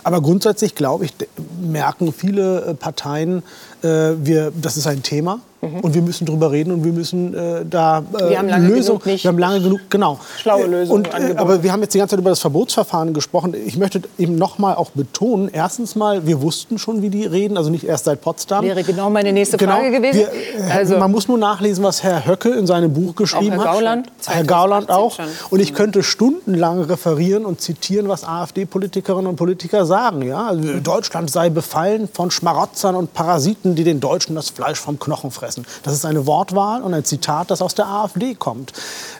[0.06, 1.14] Aber grundsätzlich, glaube ich,
[1.60, 3.42] merken viele äh, Parteien,
[3.82, 5.40] äh, wir, das ist ein Thema.
[5.66, 5.80] Mhm.
[5.80, 8.98] Und wir müssen darüber reden und wir müssen äh, da äh, wir haben lange Lösung.
[8.98, 10.18] Genug nicht wir haben lange genug, genau.
[10.38, 11.06] Schlaue äh, Lösungen.
[11.06, 13.54] Und, äh, aber wir haben jetzt die ganze Zeit über das Verbotsverfahren gesprochen.
[13.54, 17.56] Ich möchte eben noch mal auch betonen: Erstens mal, wir wussten schon, wie die reden,
[17.56, 18.64] also nicht erst seit Potsdam.
[18.64, 20.18] Wäre genau meine nächste genau, Frage gewesen.
[20.18, 23.64] Wir, äh, also, man muss nur nachlesen, was Herr Höcke in seinem Buch geschrieben auch
[23.64, 24.34] Herr Gauland, hat.
[24.34, 25.18] Herr Gauland auch.
[25.50, 30.22] Und ich könnte stundenlang referieren und zitieren, was AfD-Politikerinnen und Politiker sagen.
[30.22, 30.46] Ja?
[30.46, 35.30] Also Deutschland sei befallen von Schmarotzern und Parasiten, die den Deutschen das Fleisch vom Knochen
[35.30, 35.55] fressen.
[35.82, 38.72] Das ist eine Wortwahl und ein Zitat, das aus der AfD kommt.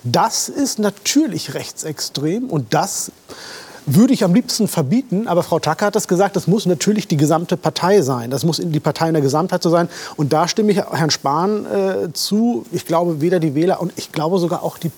[0.03, 3.13] Das ist natürlich rechtsextrem und das
[3.87, 7.17] würde ich am liebsten verbieten, aber Frau Tacker hat das gesagt, das muss natürlich die
[7.17, 8.31] gesamte Partei sein.
[8.31, 9.89] Das muss die Partei in der Gesamtheit so sein.
[10.17, 12.67] Und da stimme ich Herrn Spahn äh, zu.
[12.73, 14.91] Ich glaube, weder die Wähler und ich glaube sogar auch die,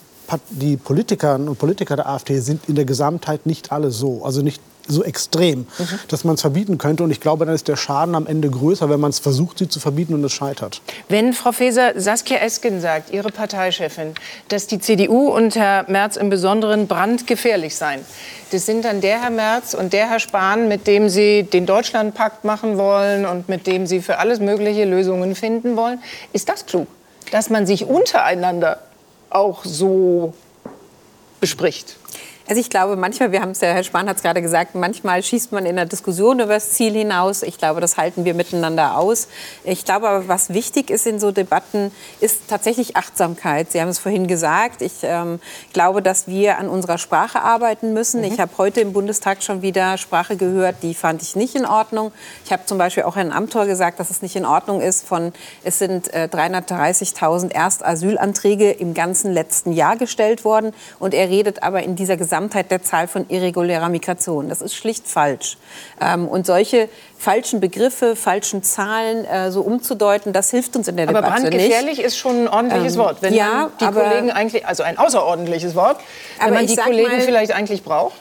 [0.48, 4.24] die Politikerinnen und Politiker der AfD sind in der Gesamtheit nicht alle so.
[4.24, 5.66] Also nicht so extrem, mhm.
[6.08, 7.04] dass man es verbieten könnte.
[7.04, 9.68] Und ich glaube, dann ist der Schaden am Ende größer, wenn man es versucht, sie
[9.68, 10.80] zu verbieten und es scheitert.
[11.08, 14.14] Wenn Frau Faeser Saskia Esken sagt, Ihre Parteichefin,
[14.48, 18.00] dass die CDU und Herr Merz im Besonderen brandgefährlich seien,
[18.50, 22.44] das sind dann der Herr Merz und der Herr Spahn, mit dem Sie den Deutschlandpakt
[22.44, 26.00] machen wollen und mit dem Sie für alles mögliche Lösungen finden wollen.
[26.32, 26.86] Ist das klug,
[27.30, 28.78] dass man sich untereinander
[29.28, 30.32] auch so
[31.40, 31.96] bespricht?
[32.48, 35.22] Also ich glaube, manchmal, wir haben es ja, Herr Spahn hat es gerade gesagt, manchmal
[35.22, 37.42] schießt man in der Diskussion über das Ziel hinaus.
[37.42, 39.28] Ich glaube, das halten wir miteinander aus.
[39.64, 43.70] Ich glaube aber, was wichtig ist in so Debatten, ist tatsächlich Achtsamkeit.
[43.70, 44.80] Sie haben es vorhin gesagt.
[44.80, 45.40] Ich ähm,
[45.74, 48.22] glaube, dass wir an unserer Sprache arbeiten müssen.
[48.22, 48.32] Mhm.
[48.32, 52.12] Ich habe heute im Bundestag schon wieder Sprache gehört, die fand ich nicht in Ordnung.
[52.46, 55.06] Ich habe zum Beispiel auch Herrn Amthor gesagt, dass es nicht in Ordnung ist.
[55.06, 55.34] Von,
[55.64, 60.72] es sind äh, 330.000 Erstasylanträge im ganzen letzten Jahr gestellt worden.
[60.98, 64.48] Und er redet aber in dieser Gesamt Gesamtheit der Zahl von irregulärer Migration.
[64.48, 65.56] Das ist schlicht falsch.
[66.00, 71.08] Ähm, und solche falschen Begriffe, falschen Zahlen äh, so umzudeuten, das hilft uns in der
[71.08, 71.46] aber Debatte nicht.
[71.46, 73.22] Aber brandgefährlich ist schon ein ordentliches ähm, Wort.
[73.22, 75.98] Wenn ja, die Kollegen eigentlich, also ein außerordentliches Wort,
[76.40, 78.14] wenn man die Kollegen mal, vielleicht eigentlich braucht.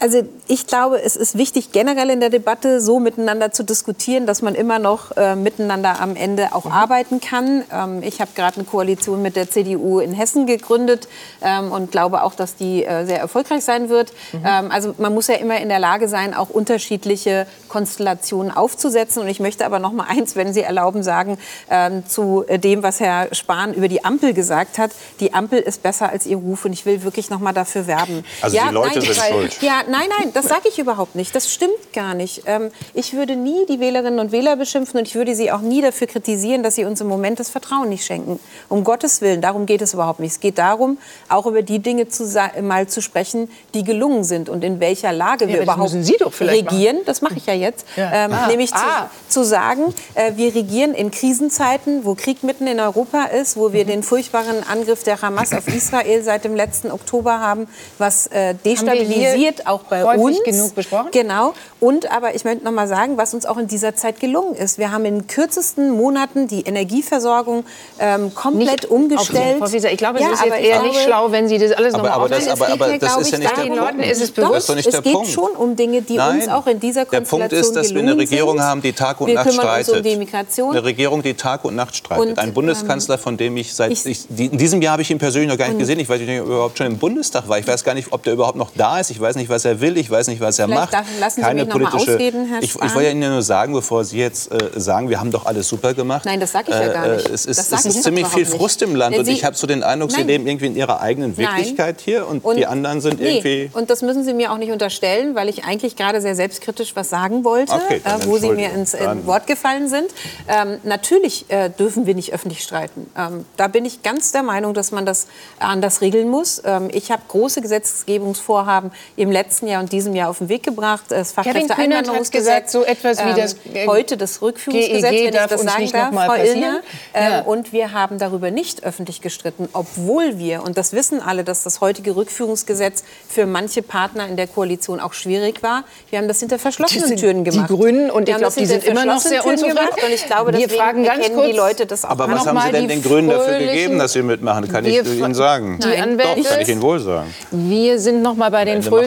[0.00, 4.40] Also ich glaube, es ist wichtig, generell in der Debatte so miteinander zu diskutieren, dass
[4.40, 6.72] man immer noch äh, miteinander am Ende auch mhm.
[6.72, 7.62] arbeiten kann.
[7.70, 11.06] Ähm, ich habe gerade eine Koalition mit der CDU in Hessen gegründet
[11.42, 14.12] ähm, und glaube auch, dass die äh, sehr erfolgreich sein wird.
[14.32, 14.42] Mhm.
[14.44, 19.22] Ähm, also man muss ja immer in der Lage sein, auch unterschiedliche Konstellationen aufzusetzen.
[19.22, 21.36] Und ich möchte aber noch mal eins, wenn Sie erlauben, sagen
[21.70, 24.92] ähm, zu dem, was Herr Spahn über die Ampel gesagt hat.
[25.20, 28.24] Die Ampel ist besser als Ihr Ruf und ich will wirklich noch mal dafür werben.
[28.40, 29.62] Also ja, die Leute nein, sind weil, schuld.
[29.62, 31.34] Ja, nein, nein, das sage ich überhaupt nicht.
[31.34, 32.42] Das stimmt gar nicht.
[32.46, 35.82] Ähm, ich würde nie die Wählerinnen und Wähler beschimpfen und ich würde sie auch nie
[35.82, 38.38] dafür kritisieren, dass sie uns im Moment das Vertrauen nicht schenken.
[38.68, 40.32] Um Gottes Willen, darum geht es überhaupt nicht.
[40.32, 42.24] Es geht darum, auch über die Dinge zu,
[42.62, 46.96] mal zu sprechen, die gelungen sind und in welcher Lage ja, wir überhaupt regieren.
[46.96, 47.06] Machen.
[47.06, 47.86] Das mache ich ja jetzt.
[47.96, 48.12] Ja.
[48.12, 48.46] Ähm, ah.
[48.48, 49.10] Nämlich ah.
[49.28, 53.72] Zu, zu, sagen, äh, wir regieren in Krisenzeiten, wo Krieg mitten in Europa ist, wo
[53.72, 53.88] wir mhm.
[53.88, 57.66] den furchtbaren Angriff der Hamas auf Israel seit dem letzten Oktober haben,
[57.98, 59.31] was äh, destabilisiert
[59.66, 60.42] auch bei uns.
[60.44, 61.08] genug besprochen.
[61.12, 61.54] Genau.
[61.80, 64.78] Und aber ich möchte noch mal sagen, was uns auch in dieser Zeit gelungen ist.
[64.78, 67.64] Wir haben in kürzesten Monaten die Energieversorgung
[67.98, 69.58] ähm, komplett nicht umgestellt.
[69.58, 71.72] Frau Wieser, ich glaube, es ja, ist jetzt eher glaube, nicht schlau, wenn Sie das
[71.72, 74.04] alles aber, noch mal aber, das, aber, aber das ist ja nicht der Punkt.
[74.04, 74.54] ist es bewusst.
[74.54, 75.28] Das ist nicht es geht Punkt.
[75.28, 78.00] schon um Dinge, die Nein, uns auch in dieser Konstellation Der Punkt ist, dass wir
[78.00, 78.66] eine Regierung sind.
[78.66, 79.88] haben, die Tag und wir Nacht streitet.
[79.88, 80.70] Uns um die Migration.
[80.70, 82.28] Eine Regierung, die Tag und Nacht streitet.
[82.28, 85.18] Und, Ein Bundeskanzler, von dem ich seit ich, ich, in diesem Jahr habe ich ihn
[85.18, 85.98] persönlich noch gar nicht gesehen.
[86.00, 87.58] Ich weiß nicht, ob er überhaupt schon im Bundestag war.
[87.58, 89.10] Ich weiß gar nicht, ob der überhaupt noch da ist.
[89.10, 89.96] Ich weiß nicht, was er will.
[89.96, 91.04] Ich weiß nicht, was er Vielleicht macht.
[91.20, 91.96] lassen Sie Keine mich politische.
[91.96, 95.20] Mal ausreden, Herr ich, ich wollte Ihnen nur sagen, bevor Sie jetzt äh, sagen, wir
[95.20, 96.24] haben doch alles super gemacht.
[96.24, 97.28] Nein, das sage ich ja gar nicht.
[97.28, 99.16] Äh, es ist, es ist ziemlich viel Frust im Land.
[99.16, 100.20] und ich habe so den Eindruck, Nein.
[100.20, 102.04] Sie leben irgendwie in Ihrer eigenen Wirklichkeit Nein.
[102.04, 103.36] hier und, und, die anderen sind nee.
[103.36, 103.70] irgendwie.
[103.72, 107.08] Und das müssen Sie mir auch nicht unterstellen, weil ich eigentlich gerade sehr selbstkritisch was
[107.08, 110.10] sagen wollte, okay, äh, wo Sie mir ins äh, Wort gefallen sind.
[110.48, 113.10] Ähm, natürlich äh, dürfen wir nicht öffentlich streiten.
[113.16, 115.26] Ähm, da bin ich ganz der Meinung, dass man das
[115.58, 116.62] anders regeln muss.
[116.64, 121.04] Ähm, ich habe große Gesetzgebungsvorhaben im letzten Jahr und diesem Jahr auf den Weg gebracht.
[121.08, 122.32] Das Fachkräfteeinwanderungsgesetz.
[122.32, 126.14] gesagt, so etwas wie das ähm, heute das Rückführungsgesetz, GEG wenn ich das sagen darf,
[126.14, 126.80] Frau Illner.
[127.14, 127.40] Ähm, ja.
[127.42, 131.80] Und wir haben darüber nicht öffentlich gestritten, obwohl wir, und das wissen alle, dass das
[131.80, 135.84] heutige Rückführungsgesetz für manche Partner in der Koalition auch schwierig war.
[136.10, 137.68] Wir haben das hinter verschlossenen Türen gemacht.
[137.68, 139.78] Die Grünen, und ich glaube, die sind immer noch sehr unzufrieden.
[139.78, 142.10] Und ich glaube, wir fragen ganz kurz, die Leute das auch.
[142.10, 144.68] Aber was haben Sie denn den Grünen dafür gegeben, dass sie mitmachen?
[144.68, 145.78] Kann ich Ihnen sagen.
[145.82, 147.34] Die Anwälte, Doch, kann ich Ihnen wohl sagen.
[147.50, 149.01] Wir sind noch mal bei den fröhlichen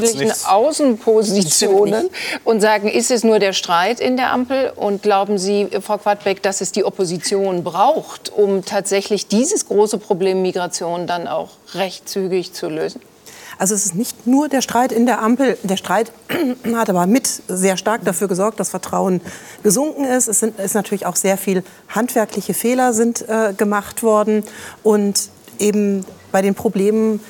[0.47, 2.09] Außenpositionen
[2.43, 4.71] und sagen, ist es nur der Streit in der Ampel?
[4.75, 10.41] Und glauben Sie, Frau Quadbeck, dass es die Opposition braucht, um tatsächlich dieses große Problem
[10.41, 13.01] Migration dann auch recht zügig zu lösen?
[13.57, 15.57] Also es ist nicht nur der Streit in der Ampel.
[15.63, 16.11] Der Streit
[16.75, 19.21] hat aber mit sehr stark dafür gesorgt, dass Vertrauen
[19.63, 20.27] gesunken ist.
[20.27, 24.43] Es sind ist natürlich auch sehr viel handwerkliche Fehler sind äh, gemacht worden
[24.83, 25.29] und
[25.59, 27.21] eben bei den Problemen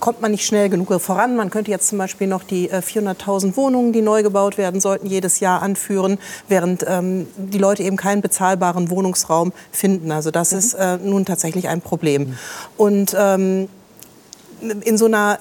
[0.00, 1.36] kommt man nicht schnell genug voran.
[1.36, 5.06] Man könnte jetzt zum Beispiel noch die 400.000 äh, Wohnungen, die neu gebaut werden sollten,
[5.06, 6.18] jedes Jahr anführen,
[6.48, 10.12] während ähm, die Leute eben keinen bezahlbaren Wohnungsraum finden.
[10.12, 10.58] Also das mhm.
[10.58, 12.22] ist äh, nun tatsächlich ein Problem.
[12.22, 12.38] Mhm.
[12.76, 13.68] Und ähm,
[14.60, 15.38] in so einer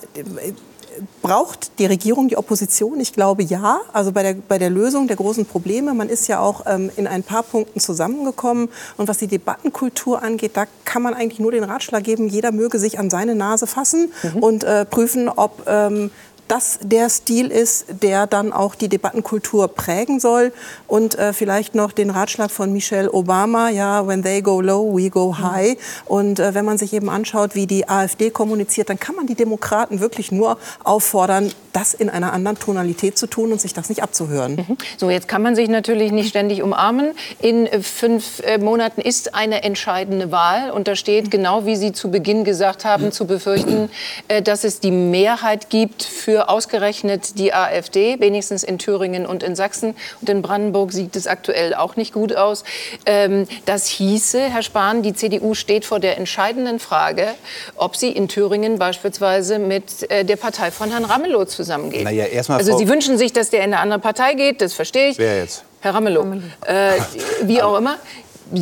[1.21, 2.99] braucht die Regierung die Opposition?
[2.99, 3.79] Ich glaube ja.
[3.93, 5.93] Also bei der, bei der Lösung der großen Probleme.
[5.93, 8.69] Man ist ja auch ähm, in ein paar Punkten zusammengekommen.
[8.97, 12.79] Und was die Debattenkultur angeht, da kann man eigentlich nur den Ratschlag geben, jeder möge
[12.79, 14.43] sich an seine Nase fassen mhm.
[14.43, 16.11] und äh, prüfen, ob ähm,
[16.47, 20.53] das der Stil ist, der dann auch die Debattenkultur prägen soll.
[20.87, 25.09] Und äh, vielleicht noch den Ratschlag von Michelle Obama, ja, when they go low, we
[25.09, 25.75] go high.
[26.05, 29.35] Und äh, wenn man sich eben anschaut, wie die AfD kommuniziert, dann kann man die
[29.35, 34.01] Demokraten wirklich nur auffordern, das in einer anderen Tonalität zu tun und sich das nicht
[34.01, 34.55] abzuhören.
[34.55, 34.77] Mhm.
[34.97, 37.11] So, jetzt kann man sich natürlich nicht ständig umarmen.
[37.41, 41.91] In äh, fünf äh, Monaten ist eine entscheidende Wahl und da steht genau, wie Sie
[41.91, 43.89] zu Beginn gesagt haben, zu befürchten,
[44.27, 49.41] äh, dass es die Mehrheit gibt für für ausgerechnet die AfD, wenigstens in Thüringen und
[49.41, 49.95] in Sachsen.
[50.19, 52.65] Und in Brandenburg sieht es aktuell auch nicht gut aus.
[53.05, 57.27] Ähm, das hieße, Herr Spahn, die CDU steht vor der entscheidenden Frage,
[57.77, 62.03] ob sie in Thüringen beispielsweise mit äh, der Partei von Herrn Ramelow zusammengeht.
[62.03, 65.11] Naja, erstmal also Sie wünschen sich, dass der in eine andere Partei geht, das verstehe
[65.11, 65.17] ich.
[65.17, 65.63] Wer jetzt?
[65.79, 66.21] Herr Ramelow.
[66.21, 66.43] Ramelow.
[66.67, 66.99] Äh,
[67.43, 67.95] wie auch immer.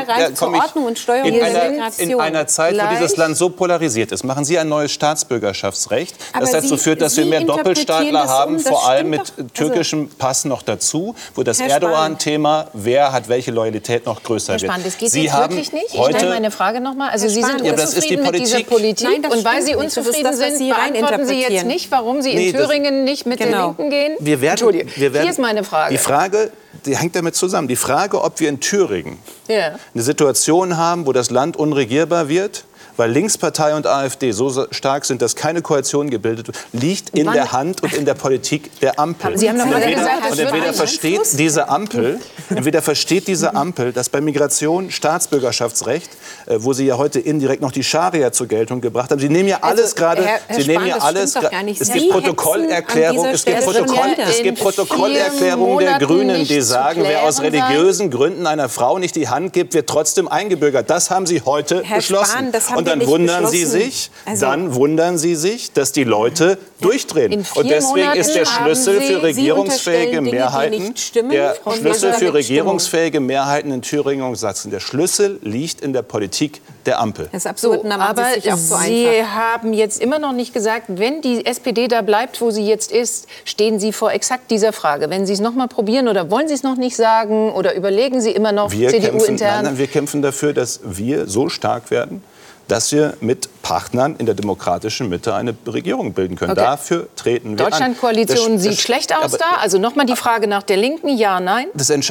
[2.19, 6.77] einer Zeit, wo dieses Land so polarisiert ist, machen Sie ein neues Staatsbürgerschaftsrecht, das dazu
[6.77, 9.45] führt, dass wir mehr Doppelstaatler haben haben, vor allem mit doch.
[9.53, 14.61] türkischem also, Pass noch dazu, wo das Erdogan-Thema, wer hat welche Loyalität noch größer Herr
[14.61, 14.85] wird.
[14.85, 15.93] Das geht Sie haben wirklich nicht.
[15.93, 17.09] Ich stelle meine Frage noch mal.
[17.09, 19.75] Also Sie sind unzufrieden ja, das ist die mit dieser Politik Nein, und weil Sie
[19.75, 23.39] unzufrieden das, sind, Sie beantworten Sie jetzt nicht, warum Sie in nee, Thüringen nicht mit
[23.39, 23.73] genau.
[23.73, 24.15] der Linken gehen?
[24.19, 25.93] Wir werden, wir werden, Hier ist meine Frage.
[25.93, 26.51] Die Frage,
[26.85, 27.67] die hängt damit zusammen.
[27.67, 29.19] Die Frage, ob wir in Thüringen
[29.49, 29.79] yeah.
[29.93, 32.65] eine Situation haben, wo das Land unregierbar wird,
[32.97, 37.33] weil Linkspartei und AfD so stark sind, dass keine Koalition gebildet wird, liegt in Wann?
[37.33, 39.37] der Hand und in der Politik der Ampel.
[39.37, 42.19] Sie haben doch entweder, gesagt, und entweder versteht diese Ampel,
[42.49, 46.11] entweder versteht diese Ampel, dass bei Migration Staatsbürgerschaftsrecht,
[46.45, 49.49] äh, wo Sie ja heute indirekt noch die Scharia zur Geltung gebracht haben, Sie nehmen
[49.49, 51.35] ja alles also, gerade, Sie nehmen ja alles,
[51.79, 57.41] es gibt Protokollerklärung, es gibt Protokoll, es gibt Protokollerklärungen der Grünen, die sagen, wer aus
[57.41, 60.89] religiösen Gründen einer Frau nicht die Hand gibt, wird trotzdem eingebürgert.
[60.89, 62.53] Das haben Sie heute Herr beschlossen.
[62.53, 67.45] Spahn, und dann wundern Sie sich, also dann wundern Sie sich, dass die Leute durchdrehen.
[67.55, 70.93] Und deswegen Monaten ist der Schlüssel für regierungsfähige Dinge, Mehrheiten,
[71.31, 74.71] der Schlüssel für regierungsfähige Mehrheiten in Thüringen und Sachsen.
[74.71, 77.29] Der Schlüssel liegt in der Politik der Ampel.
[77.31, 79.36] Das ist absurd, so, aber so Sie einfach.
[79.36, 83.27] haben jetzt immer noch nicht gesagt, wenn die SPD da bleibt, wo sie jetzt ist,
[83.45, 85.09] stehen Sie vor exakt dieser Frage.
[85.09, 88.21] Wenn Sie es noch mal probieren oder wollen Sie es noch nicht sagen oder überlegen
[88.21, 89.77] Sie immer noch CDU-intern?
[89.77, 92.23] Wir kämpfen dafür, dass wir so stark werden,
[92.68, 96.51] dass wir mit Partnern in der demokratischen Mitte eine Regierung bilden können.
[96.51, 96.61] Okay.
[96.61, 99.55] Dafür treten wir Deutschlandkoalition sieht schlecht aus da.
[99.61, 101.07] Also nochmal die Frage nach der Linken.
[101.18, 101.68] Ja, nein?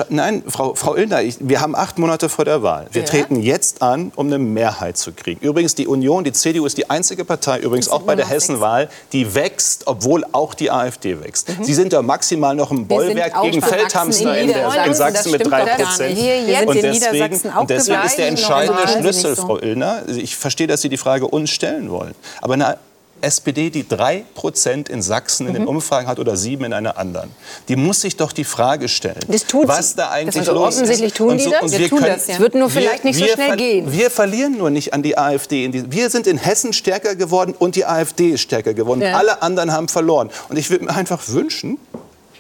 [0.09, 2.87] nein, Frau, Frau Illner, ich, wir haben acht Monate vor der Wahl.
[2.93, 3.09] Wir ja.
[3.09, 5.41] treten jetzt an, um eine Mehrheit zu kriegen.
[5.47, 9.35] Übrigens, die Union, die CDU ist die einzige Partei, übrigens auch bei der Hessenwahl, die
[9.35, 11.51] wächst, obwohl auch die AfD wächst.
[11.51, 11.65] Mhm.
[11.65, 15.67] Sie sind da maximal noch im Bollwerk gegen Feldhamster in, der, in Sachsen mit drei
[15.67, 16.19] Prozent.
[16.67, 20.97] Und deswegen, und deswegen ist der entscheidende Schlüssel, Frau Illner, ich verstehe, dass Sie die
[20.97, 22.15] Frage uns stellen wollen.
[22.41, 22.79] Aber eine
[23.23, 25.69] SPD, die drei Prozent in Sachsen in den mhm.
[25.69, 27.31] Umfragen hat oder sieben in einer anderen,
[27.69, 29.97] die muss sich doch die Frage stellen, das tut was sie.
[29.97, 31.21] da eigentlich das los offensichtlich ist.
[31.21, 31.63] Offensichtlich tun die das.
[31.63, 32.39] Und wir, können, das, ja.
[32.39, 33.93] Wird nur vielleicht wir, nicht so schnell gehen.
[33.93, 35.71] Wir verlieren nur nicht an die AfD.
[35.91, 39.03] Wir sind in Hessen stärker geworden und die AfD ist stärker geworden.
[39.03, 39.17] Ja.
[39.17, 40.31] Alle anderen haben verloren.
[40.49, 41.79] Und ich würde mir einfach wünschen,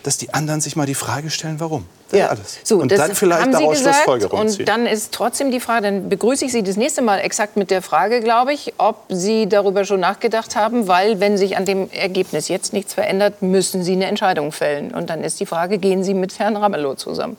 [0.03, 1.86] dass die anderen sich mal die Frage stellen, warum.
[2.12, 2.28] Ja.
[2.28, 2.59] Alles.
[2.62, 4.61] So, und dann vielleicht daraus Schlussfolgerungen ziehen.
[4.61, 7.70] Und dann ist trotzdem die Frage, dann begrüße ich Sie das nächste Mal exakt mit
[7.70, 11.90] der Frage, glaube ich, ob Sie darüber schon nachgedacht haben, weil wenn sich an dem
[11.90, 14.92] Ergebnis jetzt nichts verändert, müssen Sie eine Entscheidung fällen.
[14.92, 17.36] Und dann ist die Frage, gehen Sie mit Herrn Ramelow zusammen?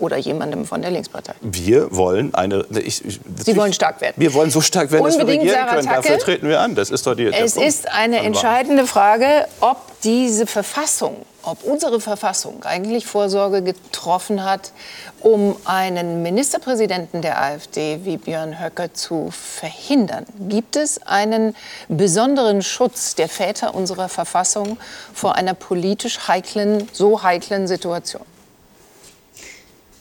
[0.00, 1.34] Oder jemandem von der Linkspartei.
[1.40, 2.64] Wir wollen eine.
[2.70, 4.14] Ich, ich, Sie wollen stark werden.
[4.16, 5.88] Wir wollen so stark werden, Unbedingt, dass wir regieren können.
[5.88, 6.74] Dafür treten wir an.
[6.74, 7.26] Das ist doch die.
[7.26, 14.72] Es ist eine entscheidende Frage, ob diese Verfassung ob unsere Verfassung eigentlich Vorsorge getroffen hat,
[15.20, 20.26] um einen Ministerpräsidenten der AfD wie Björn Höcke zu verhindern.
[20.48, 21.54] Gibt es einen
[21.88, 24.78] besonderen Schutz der Väter unserer Verfassung
[25.14, 28.24] vor einer politisch heiklen, so heiklen Situation?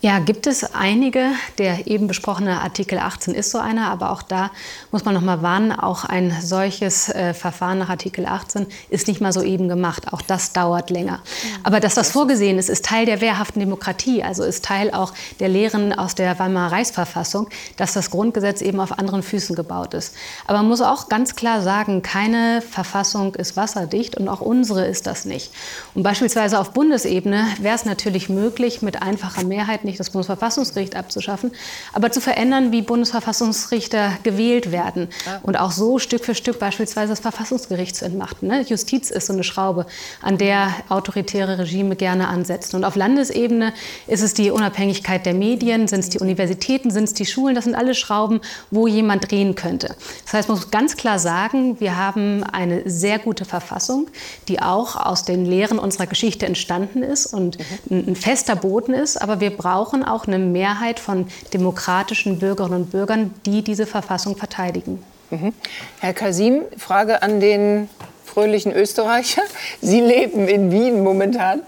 [0.01, 1.31] Ja, gibt es einige.
[1.57, 4.49] Der eben besprochene Artikel 18 ist so einer, aber auch da
[4.91, 9.19] muss man noch mal warnen, auch ein solches äh, Verfahren nach Artikel 18 ist nicht
[9.19, 10.13] mal so eben gemacht.
[10.13, 11.19] Auch das dauert länger.
[11.63, 15.49] Aber dass das vorgesehen ist, ist Teil der wehrhaften Demokratie, also ist Teil auch der
[15.49, 20.15] Lehren aus der Weimarer Reichsverfassung, dass das Grundgesetz eben auf anderen Füßen gebaut ist.
[20.47, 25.07] Aber man muss auch ganz klar sagen, keine Verfassung ist wasserdicht und auch unsere ist
[25.07, 25.51] das nicht.
[25.93, 31.51] Und beispielsweise auf Bundesebene wäre es natürlich möglich, mit einfacher Mehrheit nicht das Bundesverfassungsgericht abzuschaffen,
[31.93, 35.09] aber zu verändern, wie Bundesverfassungsrichter gewählt werden.
[35.43, 38.47] Und auch so Stück für Stück beispielsweise das Verfassungsgericht zu entmachten.
[38.47, 38.61] Ne?
[38.61, 39.85] Justiz ist so eine Schraube,
[40.21, 42.75] an der autoritäre Regime gerne ansetzen.
[42.75, 43.73] Und auf Landesebene
[44.07, 47.55] ist es die Unabhängigkeit der Medien, sind es die Universitäten, sind es die Schulen.
[47.55, 49.95] Das sind alle Schrauben, wo jemand drehen könnte.
[50.25, 54.07] Das heißt, man muss ganz klar sagen, wir haben eine sehr gute Verfassung,
[54.47, 57.57] die auch aus den Lehren unserer Geschichte entstanden ist und
[57.89, 58.09] mhm.
[58.09, 59.21] ein fester Boden ist.
[59.21, 64.35] Aber wir brauchen brauchen auch eine Mehrheit von demokratischen Bürgerinnen und Bürgern, die diese Verfassung
[64.35, 65.01] verteidigen.
[65.29, 65.53] Mhm.
[66.01, 67.87] Herr Kasim, Frage an den
[68.29, 69.41] fröhlichen Österreicher.
[69.81, 71.61] Sie leben in Wien momentan.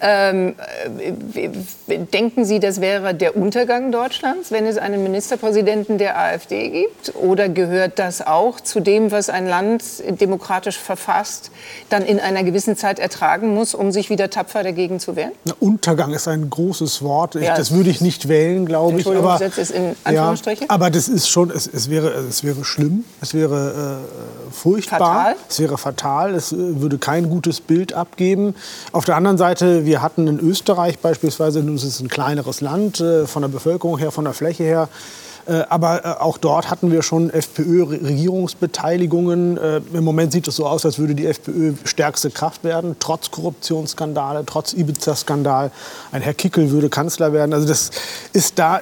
[0.00, 0.54] Ähm,
[0.98, 7.14] äh, denken Sie, das wäre der Untergang Deutschlands, wenn es einen Ministerpräsidenten der AfD gibt?
[7.16, 9.84] Oder gehört das auch zu dem, was ein Land
[10.20, 11.50] demokratisch verfasst,
[11.88, 15.32] dann in einer gewissen Zeit ertragen muss, um sich wieder tapfer dagegen zu wehren?
[15.44, 17.36] Na, Untergang ist ein großes Wort.
[17.36, 19.06] Ich, ja, das würde ich nicht wählen, glaube ich.
[19.06, 20.64] Aber, ist in Anführungsstriche.
[20.64, 24.98] Ja, aber das ist schon, es, es, wäre, es wäre schlimm, es wäre äh, furchtbar,
[24.98, 25.36] fatal.
[25.48, 28.54] es wäre fatal, es äh, würde kein gutes Bild abgeben.
[28.92, 32.98] Auf der anderen Seite, wir hatten in Österreich beispielsweise, nun ist es ein kleineres Land,
[33.00, 34.88] äh, von der Bevölkerung her, von der Fläche her,
[35.46, 39.58] äh, aber auch dort hatten wir schon FPÖ-Regierungsbeteiligungen.
[39.92, 44.44] Im Moment sieht es so aus, als würde die FPÖ stärkste Kraft werden, trotz Korruptionsskandale,
[44.44, 45.70] trotz Ibiza-Skandal.
[46.12, 47.54] Ein Herr Kickel würde Kanzler werden.
[47.54, 47.90] Also das
[48.32, 48.80] ist da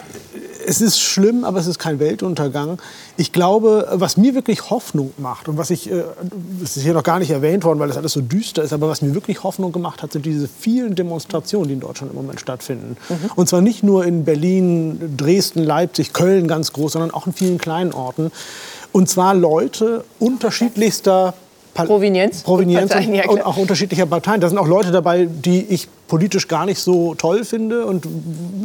[0.67, 2.79] es ist schlimm, aber es ist kein Weltuntergang.
[3.17, 6.05] Ich glaube, was mir wirklich Hoffnung macht und was ich, äh,
[6.61, 8.89] das ist hier noch gar nicht erwähnt worden, weil das alles so düster ist, aber
[8.89, 12.41] was mir wirklich Hoffnung gemacht hat, sind diese vielen Demonstrationen, die in Deutschland im Moment
[12.41, 12.97] stattfinden.
[13.09, 13.31] Mhm.
[13.35, 17.59] Und zwar nicht nur in Berlin, Dresden, Leipzig, Köln ganz groß, sondern auch in vielen
[17.59, 18.31] kleinen Orten.
[18.93, 21.35] Und zwar Leute unterschiedlichster
[21.85, 24.41] Provenienz, Provenienz und, ja, und, auch unterschiedlicher Parteien.
[24.41, 28.07] Da sind auch Leute dabei, die ich politisch gar nicht so toll finde und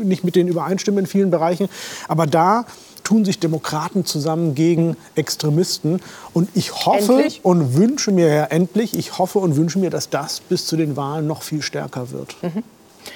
[0.04, 1.68] nicht mit denen übereinstimme in vielen Bereichen.
[2.08, 2.66] Aber da
[3.04, 6.00] tun sich Demokraten zusammen gegen Extremisten.
[6.34, 7.42] Und ich hoffe endlich?
[7.44, 10.96] und wünsche mir ja endlich, ich hoffe und wünsche mir, dass das bis zu den
[10.96, 12.36] Wahlen noch viel stärker wird.
[12.42, 12.64] Mhm.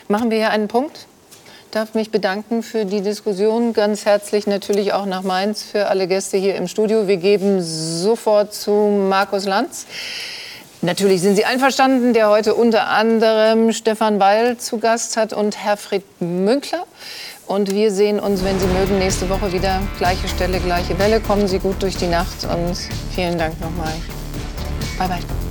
[0.07, 1.07] Machen wir hier einen Punkt?
[1.75, 3.73] Darf mich bedanken für die Diskussion.
[3.73, 7.07] Ganz herzlich natürlich auch nach Mainz für alle Gäste hier im Studio.
[7.09, 9.85] Wir geben sofort zu Markus Lanz.
[10.81, 16.03] Natürlich sind Sie einverstanden, der heute unter anderem Stefan Weil zu Gast hat und Herfried
[16.21, 16.85] Münkler.
[17.45, 19.81] Und wir sehen uns, wenn Sie mögen, nächste Woche wieder.
[19.97, 21.19] Gleiche Stelle, gleiche Welle.
[21.19, 22.77] Kommen Sie gut durch die Nacht und
[23.13, 23.93] vielen Dank nochmal.
[24.97, 25.44] Bye, bye.